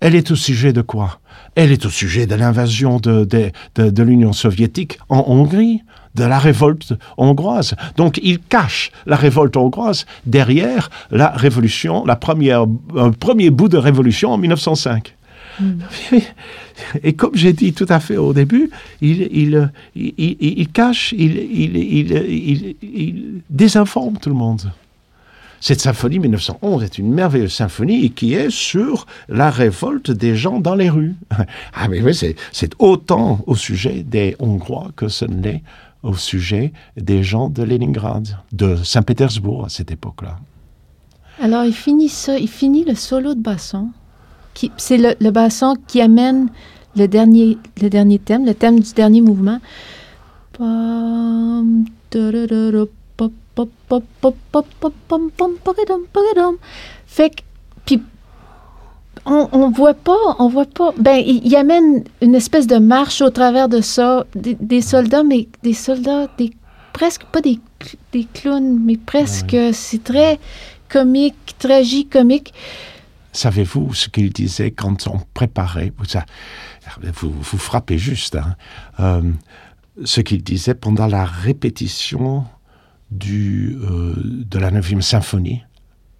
Elle 0.00 0.14
est 0.14 0.30
au 0.30 0.36
sujet 0.36 0.72
de 0.72 0.80
quoi? 0.80 1.20
Elle 1.54 1.72
est 1.72 1.84
au 1.84 1.90
sujet 1.90 2.26
de 2.26 2.34
l'invasion 2.34 2.98
de, 3.00 4.02
l'Union 4.02 4.32
soviétique 4.32 4.98
en 5.08 5.24
Hongrie, 5.26 5.82
de 6.14 6.24
la 6.24 6.38
révolte 6.38 6.94
hongroise. 7.16 7.74
Donc 7.96 8.18
il 8.22 8.38
cache 8.40 8.90
la 9.06 9.16
révolte 9.16 9.56
hongroise 9.56 10.06
derrière 10.24 10.90
la 11.10 11.30
révolution, 11.30 12.04
la 12.04 12.16
première, 12.16 12.64
un 12.96 13.10
premier 13.10 13.50
bout 13.50 13.68
de 13.68 13.76
révolution 13.76 14.30
en 14.30 14.38
1905. 14.38 15.17
Et 17.02 17.14
comme 17.14 17.34
j'ai 17.34 17.52
dit 17.52 17.72
tout 17.72 17.86
à 17.88 18.00
fait 18.00 18.16
au 18.16 18.32
début, 18.32 18.70
il, 19.00 19.70
cache, 20.72 21.12
il, 21.12 22.76
désinforme 23.50 24.18
tout 24.18 24.28
le 24.28 24.36
monde. 24.36 24.70
Cette 25.60 25.80
symphonie 25.80 26.20
1911 26.20 26.84
est 26.84 26.98
une 26.98 27.12
merveilleuse 27.12 27.52
symphonie 27.52 28.10
qui 28.12 28.34
est 28.34 28.50
sur 28.50 29.06
la 29.28 29.50
révolte 29.50 30.12
des 30.12 30.36
gens 30.36 30.60
dans 30.60 30.76
les 30.76 30.88
rues. 30.88 31.16
Ah 31.74 31.88
mais 31.88 32.00
oui, 32.00 32.14
c'est, 32.14 32.74
autant 32.78 33.40
au 33.46 33.56
sujet 33.56 34.04
des 34.04 34.36
Hongrois 34.38 34.90
que 34.94 35.08
ce 35.08 35.24
n'est 35.24 35.62
au 36.02 36.14
sujet 36.14 36.72
des 36.96 37.24
gens 37.24 37.48
de 37.48 37.62
Leningrad, 37.62 38.38
de 38.52 38.76
Saint-Pétersbourg 38.76 39.64
à 39.64 39.68
cette 39.68 39.90
époque-là. 39.90 40.38
Alors, 41.40 41.64
il 41.64 41.74
finit 41.74 42.12
il 42.40 42.48
finit 42.48 42.84
le 42.84 42.94
solo 42.94 43.34
de 43.34 43.40
basson. 43.40 43.90
Qui- 44.58 44.72
C'est 44.76 44.98
le, 44.98 45.14
le 45.20 45.30
basson 45.30 45.74
qui 45.86 46.00
amène 46.00 46.48
le 46.96 47.06
dernier, 47.06 47.58
le 47.80 47.88
dernier 47.88 48.18
thème, 48.18 48.44
le 48.44 48.54
thème 48.54 48.80
du 48.80 48.92
dernier 48.92 49.20
mouvement. 49.20 49.58
Fait 57.06 57.30
que, 57.30 57.42
puis, 57.84 58.02
on, 59.26 59.48
on 59.52 59.70
voit 59.70 59.94
pas, 59.94 60.16
on 60.38 60.48
voit 60.48 60.64
pas. 60.66 60.92
Ben, 60.98 61.22
il, 61.24 61.46
il 61.46 61.54
amène 61.56 62.04
une 62.22 62.34
espèce 62.34 62.66
de 62.66 62.78
marche 62.78 63.20
au 63.22 63.30
travers 63.30 63.68
de 63.68 63.80
ça, 63.80 64.26
des, 64.34 64.54
des 64.54 64.80
soldats, 64.80 65.22
mais 65.22 65.48
des 65.62 65.74
soldats, 65.74 66.28
des 66.38 66.50
presque 66.92 67.24
pas 67.26 67.40
des, 67.40 67.60
des 68.12 68.26
clowns, 68.32 68.80
mais 68.84 68.96
presque. 68.96 69.56
C'est 69.72 70.02
très 70.02 70.38
comique, 70.88 71.36
tragique-comique. 71.58 72.52
Savez-vous 73.38 73.94
ce 73.94 74.08
qu'il 74.08 74.32
disait 74.32 74.72
quand 74.72 75.06
on 75.06 75.20
préparait 75.32 75.92
vous, 77.14 77.30
vous, 77.30 77.58
frappez 77.58 77.96
juste. 77.96 78.34
hein, 78.34 78.56
euh, 78.98 79.30
ce 80.04 80.20
qu'il 80.20 80.42
disait 80.42 80.74
pendant 80.74 81.06
la 81.06 81.24
répétition 81.24 82.44
du, 83.12 83.78
euh, 83.80 84.16
de 84.18 84.58
la 84.58 84.72
9e 84.72 85.02
symphonie 85.02 85.62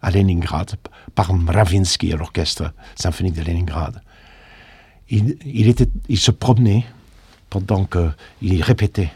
à 0.01 0.13
Leningrad 0.13 0.77
par 1.17 1.35
Mravinsky 1.35 2.11
l'orchestre 2.11 2.73
symphonique 2.95 3.35
de 3.35 3.43
Leningrad. 3.43 4.01
Il, 5.11 5.37
il, 5.45 6.19
se 6.19 6.31
promenait 6.31 6.87
pendant 7.51 7.85
qu'il 7.85 8.63
répétait. 8.63 9.11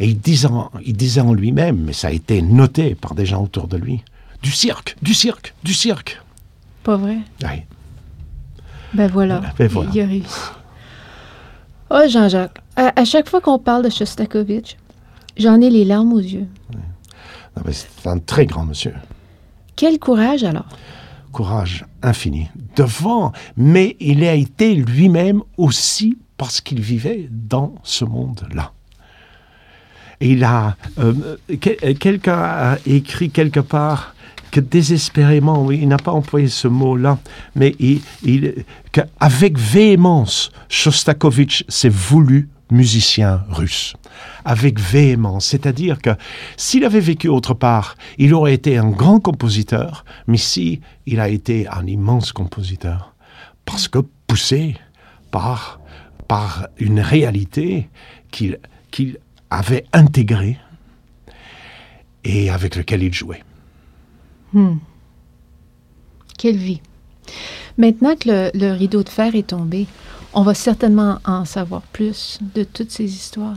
Et 0.00 0.08
il 0.08 0.18
disait, 0.18 0.48
il 0.84 0.96
disait 0.96 1.20
en 1.20 1.32
lui-même, 1.32 1.80
mais 1.80 1.92
ça 1.92 2.08
a 2.08 2.10
été 2.10 2.42
noté 2.42 2.96
par 2.96 3.14
des 3.14 3.24
gens 3.24 3.44
autour 3.44 3.68
de 3.68 3.76
lui, 3.76 4.02
du 4.42 4.50
cirque, 4.50 4.96
du 5.00 5.14
cirque, 5.14 5.54
du 5.62 5.74
cirque. 5.74 6.20
Pas 6.82 6.96
vrai? 6.96 7.18
Oui. 7.42 7.62
Ben 8.94 9.08
voilà. 9.10 9.40
Ben 9.58 9.68
voilà. 9.68 9.90
Il, 9.94 10.00
a 10.00 10.06
réussi. 10.06 10.40
Oh, 11.90 12.00
Jean-Jacques, 12.08 12.58
à, 12.76 12.98
à 13.00 13.04
chaque 13.04 13.28
fois 13.28 13.40
qu'on 13.40 13.58
parle 13.58 13.84
de 13.84 13.90
Shostakovich, 13.90 14.76
j'en 15.36 15.60
ai 15.60 15.70
les 15.70 15.84
larmes 15.84 16.12
aux 16.12 16.18
yeux. 16.20 16.46
C'est 17.72 18.06
un 18.06 18.18
très 18.18 18.46
grand 18.46 18.64
monsieur. 18.64 18.94
Quel 19.76 19.98
courage 19.98 20.44
alors? 20.44 20.66
Courage 21.32 21.84
infini. 22.02 22.48
Devant, 22.76 23.32
mais 23.56 23.96
il 24.00 24.24
a 24.24 24.34
été 24.34 24.74
lui-même 24.74 25.42
aussi 25.56 26.16
parce 26.36 26.60
qu'il 26.60 26.80
vivait 26.80 27.28
dans 27.30 27.74
ce 27.82 28.04
monde-là. 28.04 28.72
Et 30.20 30.30
il 30.32 30.44
a. 30.44 30.76
euh, 30.98 31.36
que- 31.60 31.92
Quelqu'un 31.92 32.38
a 32.38 32.76
écrit 32.86 33.30
quelque 33.30 33.60
part 33.60 34.14
que 34.50 34.60
désespérément, 34.60 35.62
oui, 35.64 35.80
il 35.82 35.88
n'a 35.88 35.96
pas 35.96 36.12
employé 36.12 36.48
ce 36.48 36.68
mot-là, 36.68 37.18
mais 37.54 37.74
il, 37.78 38.00
il, 38.22 38.64
qu'avec 38.92 39.58
véhémence, 39.58 40.50
Shostakovich 40.68 41.64
s'est 41.68 41.88
voulu 41.88 42.48
musicien 42.70 43.44
russe. 43.48 43.94
Avec 44.44 44.78
véhémence, 44.78 45.46
c'est-à-dire 45.46 46.00
que 46.00 46.10
s'il 46.56 46.84
avait 46.84 47.00
vécu 47.00 47.28
autre 47.28 47.54
part, 47.54 47.96
il 48.18 48.34
aurait 48.34 48.54
été 48.54 48.78
un 48.78 48.88
grand 48.88 49.20
compositeur, 49.20 50.04
mais 50.26 50.36
ici, 50.36 50.80
il 51.06 51.20
a 51.20 51.28
été 51.28 51.66
un 51.68 51.86
immense 51.86 52.32
compositeur. 52.32 53.14
Parce 53.64 53.88
que 53.88 53.98
poussé 54.26 54.76
par, 55.30 55.80
par 56.28 56.68
une 56.78 57.00
réalité 57.00 57.88
qu'il 58.30 58.58
qu'il 58.90 59.18
avait 59.50 59.84
intégrée 59.92 60.58
et 62.24 62.50
avec 62.50 62.76
lequel 62.76 63.02
il 63.02 63.14
jouait. 63.14 63.42
Quelle 66.38 66.56
vie. 66.56 66.80
Maintenant 67.78 68.16
que 68.16 68.28
le, 68.28 68.50
le 68.54 68.72
rideau 68.72 69.02
de 69.02 69.08
fer 69.08 69.34
est 69.34 69.48
tombé, 69.48 69.86
on 70.32 70.42
va 70.42 70.54
certainement 70.54 71.18
en 71.24 71.44
savoir 71.44 71.82
plus 71.82 72.38
de 72.54 72.64
toutes 72.64 72.90
ces 72.90 73.04
histoires. 73.04 73.56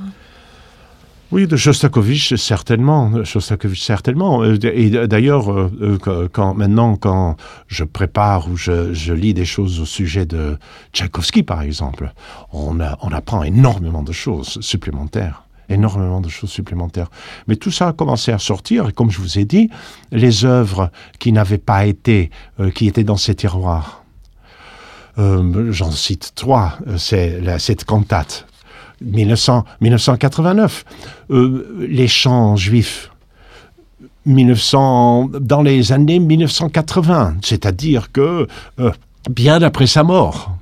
Oui, 1.31 1.47
de 1.47 1.57
Shostakovich, 1.57 2.35
certainement. 2.35 3.23
Shostakovich, 3.23 3.81
certainement. 3.81 4.43
Euh, 4.43 4.55
Et 4.63 4.91
d'ailleurs, 5.07 5.51
euh, 5.51 5.71
euh, 5.81 5.97
quand- 5.97 6.27
quand, 6.31 6.53
maintenant, 6.53 6.95
quand 6.95 7.37
je 7.67 7.83
prépare 7.83 8.47
ou 8.51 8.55
je, 8.55 8.93
je 8.93 9.13
lis 9.13 9.33
des 9.33 9.45
choses 9.45 9.79
au 9.79 9.85
sujet 9.85 10.27
de 10.27 10.57
Tchaïkovski, 10.93 11.41
par 11.41 11.63
exemple, 11.63 12.13
on, 12.51 12.79
a- 12.79 12.97
on 13.01 13.11
apprend 13.11 13.41
énormément 13.41 14.03
de 14.03 14.11
choses 14.11 14.59
supplémentaires. 14.61 15.43
Énormément 15.69 16.21
de 16.21 16.29
choses 16.29 16.49
supplémentaires. 16.49 17.09
Mais 17.47 17.55
tout 17.55 17.71
ça 17.71 17.89
a 17.89 17.93
commencé 17.93 18.31
à 18.31 18.39
sortir. 18.39 18.89
Et 18.89 18.91
comme 18.91 19.09
je 19.11 19.19
vous 19.19 19.39
ai 19.39 19.45
dit, 19.45 19.69
les 20.11 20.45
œuvres 20.45 20.91
qui 21.19 21.31
n'avaient 21.31 21.57
pas 21.57 21.85
été, 21.85 22.29
euh, 22.59 22.69
qui 22.69 22.87
étaient 22.87 23.03
dans 23.03 23.17
ces 23.17 23.35
tiroirs, 23.35 24.03
euh, 25.19 25.71
j'en 25.71 25.91
cite 25.91 26.31
trois. 26.35 26.77
Euh, 26.87 26.97
C'est 26.97 27.41
cette 27.59 27.85
cantate 27.85 28.47
1900 29.01 29.65
1989, 29.81 30.85
euh, 31.29 31.87
les 31.89 32.07
chants 32.07 32.55
juifs. 32.55 33.09
1900, 34.25 35.31
dans 35.41 35.61
les 35.61 35.91
années 35.91 36.19
1980, 36.19 37.35
c'est-à-dire 37.41 38.09
que 38.13 38.47
bien 39.29 39.61
après 39.61 39.85
sa 39.85 40.03
mort. 40.03 40.55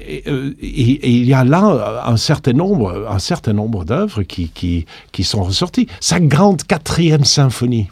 Et, 0.00 0.22
euh, 0.28 0.54
et- 0.60 0.66
et 0.92 1.10
il 1.10 1.24
y 1.26 1.34
a 1.34 1.44
là 1.44 2.02
un 2.06 2.16
certain 2.16 2.52
nombre, 2.52 3.06
un 3.10 3.18
certain 3.18 3.52
nombre 3.54 3.84
d'œuvres 3.84 4.22
qui, 4.22 4.48
qui, 4.50 4.86
qui 5.12 5.24
sont 5.24 5.42
ressorties. 5.42 5.86
Sa 6.00 6.20
grande 6.20 6.62
quatrième 6.64 7.24
symphonie, 7.24 7.88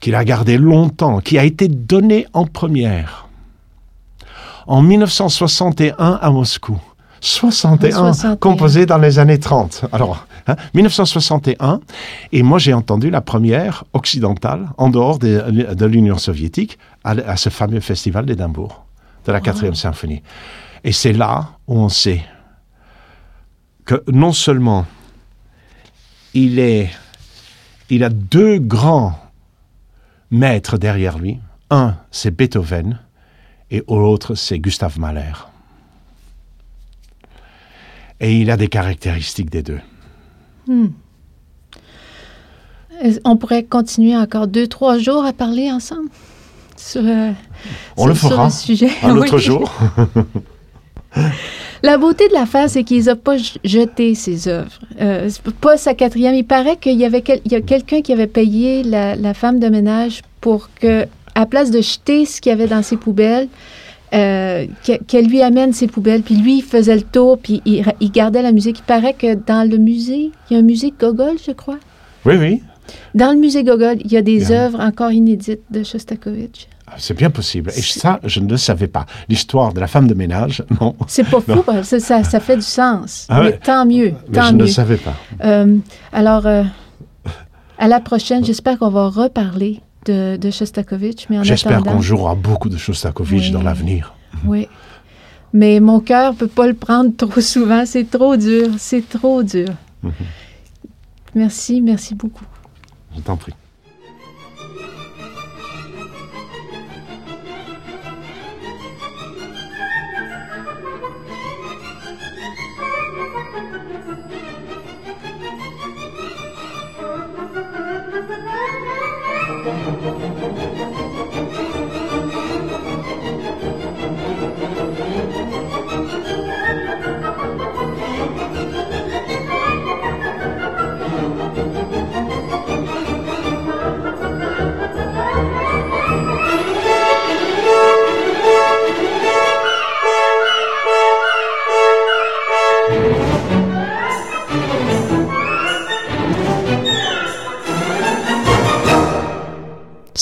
qu'il 0.00 0.14
a 0.16 0.24
gardée 0.24 0.58
longtemps, 0.58 1.20
qui 1.20 1.38
a 1.38 1.44
été 1.44 1.68
donnée 1.68 2.26
en 2.32 2.44
première 2.46 3.28
en 4.66 4.82
1961 4.82 6.18
à 6.20 6.30
Moscou. 6.30 6.78
61, 7.20 7.90
61. 7.90 8.36
composé 8.36 8.84
dans 8.84 8.98
les 8.98 9.18
années 9.18 9.38
30. 9.38 9.84
Alors, 9.92 10.26
hein, 10.46 10.56
1961, 10.74 11.80
et 12.32 12.42
moi 12.42 12.58
j'ai 12.58 12.74
entendu 12.74 13.08
la 13.10 13.20
première 13.22 13.84
occidentale, 13.94 14.68
en 14.76 14.90
dehors 14.90 15.18
de, 15.18 15.72
de 15.74 15.86
l'Union 15.86 16.18
soviétique, 16.18 16.78
à, 17.04 17.10
à 17.12 17.36
ce 17.36 17.48
fameux 17.48 17.80
festival 17.80 18.26
d'Édimbourg, 18.26 18.84
de 19.26 19.32
la 19.32 19.40
quatrième 19.40 19.74
symphonie. 19.74 20.22
Et 20.82 20.92
c'est 20.92 21.12
là 21.12 21.50
où 21.66 21.78
on 21.78 21.88
sait 21.88 22.22
que 23.84 24.02
non 24.10 24.32
seulement 24.32 24.86
il 26.34 26.58
est, 26.58 26.90
il 27.90 28.02
a 28.04 28.08
deux 28.10 28.58
grands 28.58 29.18
maîtres 30.30 30.78
derrière 30.78 31.18
lui. 31.18 31.38
Un, 31.70 31.96
c'est 32.10 32.30
Beethoven, 32.30 32.98
et 33.70 33.82
l'autre, 33.88 34.34
c'est 34.34 34.58
Gustave 34.58 34.98
Mahler. 34.98 35.32
Et 38.20 38.40
il 38.40 38.50
a 38.50 38.56
des 38.56 38.68
caractéristiques 38.68 39.50
des 39.50 39.62
deux. 39.62 39.80
Est-ce- 43.00 43.20
On 43.24 43.36
pourrait 43.36 43.64
continuer 43.64 44.16
encore 44.16 44.46
deux, 44.46 44.66
trois 44.66 44.98
jours 44.98 45.24
à 45.24 45.32
parler 45.32 45.70
ensemble 45.72 46.08
sur, 46.76 47.02
euh, 47.04 47.32
On 47.96 48.06
le 48.06 48.14
fera 48.14 48.50
sujet. 48.50 48.88
un 49.02 49.16
autre 49.16 49.38
jour. 49.38 49.72
La 51.82 51.98
beauté 51.98 52.28
de 52.28 52.32
l'affaire, 52.34 52.68
c'est 52.70 52.82
qu'il 52.82 53.04
n'a 53.04 53.14
pas 53.14 53.36
jeté 53.62 54.14
ses 54.14 54.48
œuvres. 54.48 54.78
Euh, 55.00 55.28
pas 55.60 55.76
sa 55.76 55.94
quatrième. 55.94 56.34
Il 56.34 56.44
paraît 56.44 56.76
qu'il 56.76 56.98
y 56.98 57.04
avait 57.04 57.20
quel- 57.20 57.40
il 57.44 57.52
y 57.52 57.56
a 57.56 57.60
quelqu'un 57.60 58.00
qui 58.00 58.12
avait 58.12 58.26
payé 58.26 58.82
la, 58.82 59.14
la 59.16 59.34
femme 59.34 59.60
de 59.60 59.68
ménage 59.68 60.22
pour 60.40 60.70
que, 60.80 61.04
à 61.34 61.46
place 61.46 61.70
de 61.70 61.80
jeter 61.82 62.24
ce 62.26 62.40
qu'il 62.40 62.50
y 62.50 62.52
avait 62.52 62.66
dans 62.66 62.82
ses 62.82 62.96
poubelles, 62.96 63.48
euh, 64.14 64.66
que- 64.84 65.02
qu'elle 65.04 65.26
lui 65.26 65.42
amène 65.42 65.72
ses 65.72 65.86
poubelles. 65.86 66.22
Puis 66.22 66.36
lui, 66.36 66.58
il 66.58 66.62
faisait 66.62 66.96
le 66.96 67.02
tour, 67.02 67.38
puis 67.38 67.60
il, 67.66 67.84
gardait 68.10 68.42
la 68.42 68.52
musique. 68.52 68.78
Il 68.80 68.84
paraît 68.84 69.14
que 69.14 69.34
dans 69.34 69.68
le 69.68 69.76
musée, 69.76 70.30
il 70.50 70.54
y 70.54 70.56
a 70.56 70.60
un 70.60 70.62
musée 70.62 70.92
Gogol, 70.98 71.36
je 71.46 71.52
crois. 71.52 71.78
Oui, 72.24 72.34
oui. 72.36 72.62
Dans 73.14 73.32
le 73.32 73.38
musée 73.38 73.62
Gogol, 73.62 73.96
il 74.04 74.10
y 74.10 74.16
a 74.16 74.22
des 74.22 74.38
Bien. 74.38 74.50
œuvres 74.52 74.80
encore 74.80 75.12
inédites 75.12 75.62
de 75.70 75.82
Shostakovich. 75.84 76.68
C'est 76.98 77.14
bien 77.16 77.30
possible. 77.30 77.70
Et 77.76 77.82
ça, 77.82 78.20
je 78.24 78.40
ne 78.40 78.48
le 78.48 78.56
savais 78.56 78.86
pas. 78.88 79.06
L'histoire 79.28 79.72
de 79.72 79.80
la 79.80 79.86
femme 79.86 80.06
de 80.06 80.14
ménage, 80.14 80.62
non. 80.80 80.94
C'est 81.06 81.24
pas 81.24 81.40
fou, 81.40 81.64
ça, 81.82 82.22
ça 82.22 82.40
fait 82.40 82.56
du 82.56 82.62
sens. 82.62 83.26
Ah 83.30 83.40
Mais 83.40 83.46
ouais. 83.46 83.58
tant 83.58 83.86
mieux, 83.86 84.12
Mais 84.28 84.38
tant 84.38 84.46
je 84.48 84.52
ne 84.52 84.58
le 84.60 84.66
savais 84.66 84.96
pas. 84.98 85.14
Euh, 85.42 85.76
alors, 86.12 86.46
euh, 86.46 86.62
à 87.78 87.88
la 87.88 88.00
prochaine, 88.00 88.44
j'espère 88.44 88.78
qu'on 88.78 88.90
va 88.90 89.08
reparler 89.08 89.80
de, 90.06 90.36
de 90.36 90.50
Shostakovich. 90.50 91.26
Mais 91.30 91.38
en 91.38 91.42
J'espère 91.42 91.82
qu'on 91.82 92.00
jouera 92.02 92.34
beaucoup 92.34 92.68
de 92.68 92.76
Shostakovich 92.76 93.46
Oui. 93.46 93.50
dans 93.50 93.62
l'avenir. 93.62 94.14
Oui. 94.44 94.68
Mais 95.52 95.80
mon 95.80 96.00
cœur 96.00 96.34
peut 96.34 96.48
pas 96.48 96.66
le 96.66 96.74
prendre 96.74 97.10
trop 97.16 97.40
souvent. 97.40 97.84
C'est 97.86 98.10
trop 98.10 98.36
dur. 98.36 98.68
C'est 98.78 99.08
trop 99.08 99.42
dur. 99.42 99.68
Mhm. 100.02 100.12
Merci, 101.34 101.80
merci 101.80 102.14
beaucoup. 102.14 102.44
Je 103.16 103.20
t'en 103.20 103.36
prie. 103.36 103.52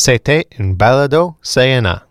C'était 0.05 0.49
une 0.59 0.75
balado 0.75 1.37
CNA. 1.45 2.03